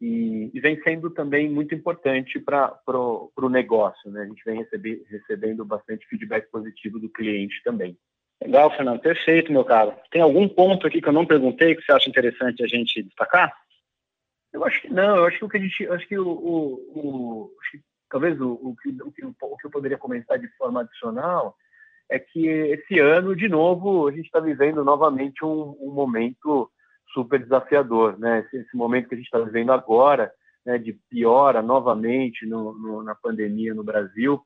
E, 0.00 0.50
e 0.54 0.60
vem 0.60 0.80
sendo 0.82 1.10
também 1.10 1.50
muito 1.50 1.74
importante 1.74 2.40
para 2.40 2.80
o 2.88 3.48
negócio. 3.50 4.10
Né? 4.10 4.22
A 4.22 4.26
gente 4.26 4.42
vem 4.44 4.58
receber, 4.58 5.02
recebendo 5.08 5.64
bastante 5.64 6.06
feedback 6.06 6.50
positivo 6.50 6.98
do 6.98 7.08
cliente 7.08 7.62
também. 7.62 7.96
Legal, 8.42 8.74
Fernando, 8.74 9.00
perfeito, 9.00 9.52
meu 9.52 9.64
caro. 9.64 9.94
Tem 10.10 10.22
algum 10.22 10.48
ponto 10.48 10.86
aqui 10.86 11.02
que 11.02 11.08
eu 11.08 11.12
não 11.12 11.26
perguntei 11.26 11.74
que 11.74 11.82
você 11.82 11.92
acha 11.92 12.08
interessante 12.08 12.64
a 12.64 12.66
gente 12.66 13.02
destacar? 13.02 13.52
Eu 14.52 14.64
acho 14.64 14.80
que 14.80 14.88
não, 14.88 15.16
eu 15.16 15.26
acho 15.26 15.38
que 15.38 15.44
o 15.44 15.48
que 15.48 15.56
a 15.58 15.60
gente, 15.60 15.88
acho 15.88 16.08
que 16.08 16.18
o, 16.18 16.26
o, 16.26 16.74
o 16.94 17.56
acho 17.60 17.72
que, 17.72 17.80
talvez 18.08 18.40
o, 18.40 18.52
o, 18.52 18.76
que, 18.76 18.88
o, 18.88 19.12
que, 19.12 19.24
o 19.24 19.56
que 19.56 19.66
eu 19.66 19.70
poderia 19.70 19.98
comentar 19.98 20.38
de 20.38 20.48
forma 20.56 20.80
adicional 20.80 21.54
é 22.10 22.18
que 22.18 22.46
esse 22.46 22.98
ano, 22.98 23.36
de 23.36 23.48
novo, 23.48 24.08
a 24.08 24.10
gente 24.10 24.24
está 24.24 24.40
vivendo 24.40 24.84
novamente 24.84 25.44
um, 25.44 25.76
um, 25.80 25.92
momento 25.92 26.68
super 27.12 27.40
desafiador, 27.40 28.18
né? 28.18 28.40
Esse, 28.40 28.58
esse 28.58 28.76
momento 28.76 29.08
que 29.08 29.14
a 29.14 29.18
gente 29.18 29.26
está 29.26 29.38
vivendo 29.38 29.72
agora, 29.72 30.32
né, 30.64 30.78
de 30.78 30.92
piora 31.08 31.62
novamente 31.62 32.46
no, 32.46 32.72
no, 32.78 33.02
na 33.02 33.14
pandemia 33.14 33.74
no 33.74 33.84
Brasil, 33.84 34.40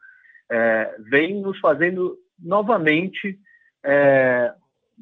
é, 0.50 0.96
vem 1.10 1.40
nos 1.40 1.58
fazendo 1.58 2.16
novamente 2.38 3.38
é, 3.84 4.52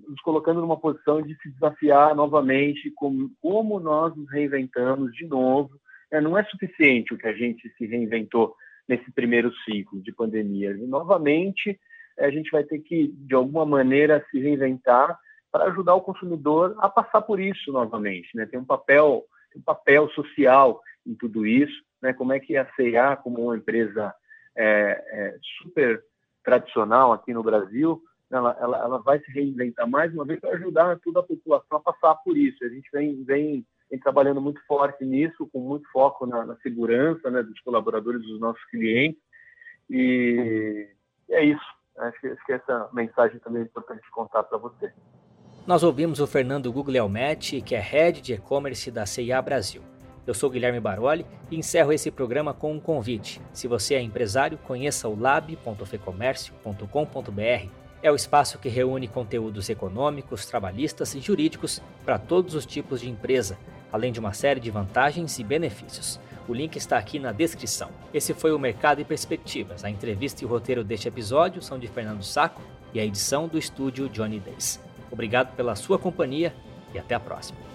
nos 0.09 0.21
colocando 0.23 0.61
numa 0.61 0.79
posição 0.79 1.23
de 1.23 1.35
se 1.37 1.51
desafiar 1.51 2.15
novamente 2.15 2.91
como, 2.97 3.31
como 3.41 3.79
nós 3.79 4.15
nos 4.17 4.31
reinventamos 4.31 5.13
de 5.13 5.27
novo. 5.27 5.71
É, 6.11 6.21
não 6.21 6.37
é 6.37 6.45
suficiente 6.45 7.15
o 7.15 7.19
que 7.19 7.27
a 7.27 7.33
gente 7.33 7.69
se 7.77 7.87
reinventou 7.87 8.55
nesse 8.89 9.11
primeiro 9.13 9.53
ciclo 9.65 10.03
de 10.03 10.13
pandemia. 10.13 10.71
E, 10.73 10.87
novamente, 10.87 11.79
a 12.19 12.31
gente 12.31 12.51
vai 12.51 12.65
ter 12.65 12.79
que, 12.81 13.09
de 13.09 13.35
alguma 13.35 13.65
maneira, 13.65 14.25
se 14.31 14.41
reinventar 14.41 15.19
para 15.53 15.67
ajudar 15.67 15.95
o 15.95 16.01
consumidor 16.01 16.75
a 16.79 16.89
passar 16.89 17.21
por 17.21 17.39
isso 17.39 17.71
novamente. 17.71 18.35
Né? 18.35 18.47
Tem 18.47 18.59
um 18.59 18.65
papel, 18.65 19.23
um 19.55 19.61
papel 19.61 20.09
social 20.11 20.81
em 21.07 21.15
tudo 21.15 21.47
isso. 21.47 21.85
Né? 22.01 22.15
Como 22.15 22.33
é 22.33 22.41
que 22.41 22.57
a 22.57 22.67
C&A, 22.75 23.15
como 23.17 23.43
uma 23.43 23.57
empresa 23.57 24.15
é, 24.57 25.05
é, 25.13 25.39
super 25.63 26.03
tradicional 26.43 27.13
aqui 27.13 27.33
no 27.35 27.43
Brasil, 27.43 28.03
ela, 28.31 28.57
ela, 28.59 28.79
ela 28.79 28.99
vai 28.99 29.21
se 29.21 29.31
reinventar 29.31 29.87
mais 29.87 30.13
uma 30.13 30.25
vez 30.25 30.41
para 30.41 30.55
ajudar 30.55 30.99
toda 31.01 31.21
a 31.21 31.23
população 31.23 31.79
a 31.79 31.81
passar 31.81 32.15
por 32.17 32.37
isso. 32.37 32.65
A 32.65 32.69
gente 32.69 32.89
vem, 32.91 33.23
vem, 33.23 33.67
vem 33.91 34.01
trabalhando 34.01 34.41
muito 34.41 34.61
forte 34.67 35.05
nisso, 35.05 35.47
com 35.53 35.61
muito 35.61 35.89
foco 35.91 36.27
na, 36.27 36.47
na 36.47 36.57
segurança 36.57 37.31
né, 37.31 37.43
dos 37.43 37.61
colaboradores, 37.61 38.23
dos 38.23 38.41
nossos 38.41 38.65
clientes. 38.71 39.21
E, 39.91 40.89
e 41.29 41.35
é 41.35 41.45
isso. 41.45 41.83
Acho 41.99 42.21
que, 42.21 42.29
acho 42.29 42.47
que, 42.47 42.53
essa 42.53 42.89
mensagem 42.95 43.39
também 43.41 43.63
é 43.63 43.65
importante 43.67 44.11
contar 44.11 44.43
para 44.45 44.57
você. 44.57 44.91
Nós 45.65 45.85
ouvimos 45.85 46.19
o 46.19 46.27
Fernando 46.27 46.73
Guglielmetti, 46.73 47.61
que 47.61 47.77
é 47.77 47.81
Head 47.81 48.21
de 48.21 48.33
E-Commerce 48.33 48.91
da 48.91 49.07
CIA 49.07 49.41
Brasil. 49.41 49.81
Eu 50.27 50.35
sou 50.35 50.51
Guilherme 50.51 50.81
Baroli 50.81 51.25
e 51.51 51.57
encerro 51.57 51.93
esse 51.93 52.11
programa 52.11 52.53
com 52.53 52.73
um 52.73 52.81
convite. 52.81 53.41
Se 53.53 53.69
você 53.69 53.95
é 53.95 54.03
empresário, 54.03 54.59
conheça 54.59 55.09
o 55.09 55.17
lab.fecomércio.com.br 55.19 57.71
é 58.03 58.11
o 58.11 58.17
espaço 58.17 58.59
que 58.59 58.69
reúne 58.69 59.07
conteúdos 59.07 59.71
econômicos, 59.71 60.47
trabalhistas 60.47 61.15
e 61.15 61.21
jurídicos 61.21 61.81
para 62.05 62.19
todos 62.19 62.57
os 62.57 62.67
tipos 62.67 63.01
de 63.01 63.09
empresa, 63.09 63.57
além 63.93 64.11
de 64.11 64.19
uma 64.19 64.33
série 64.33 64.59
de 64.59 64.73
vantagens 64.73 65.39
e 65.39 65.45
benefícios. 65.45 66.19
O 66.49 66.55
link 66.55 66.75
está 66.75 66.99
aqui 66.99 67.21
na 67.21 67.31
descrição. 67.31 67.91
Esse 68.13 68.35
foi 68.35 68.53
o 68.53 68.59
Mercado 68.59 69.01
e 69.01 69.05
Perspectivas. 69.05 69.85
A 69.85 69.91
entrevista 69.91 70.43
e 70.43 70.45
o 70.45 70.49
roteiro 70.49 70.83
deste 70.83 71.07
episódio 71.07 71.63
são 71.63 71.79
de 71.79 71.87
Fernando 71.87 72.25
Saco 72.25 72.61
e 72.93 72.99
a 72.99 73.05
edição 73.05 73.47
do 73.47 73.57
estúdio 73.57 74.09
Johnny 74.09 74.41
Days. 74.41 74.81
Obrigado 75.13 75.55
pela 75.55 75.77
sua 75.77 75.99
companhia 75.99 76.55
e 76.95 76.99
até 76.99 77.15
a 77.15 77.21
próxima. 77.21 77.72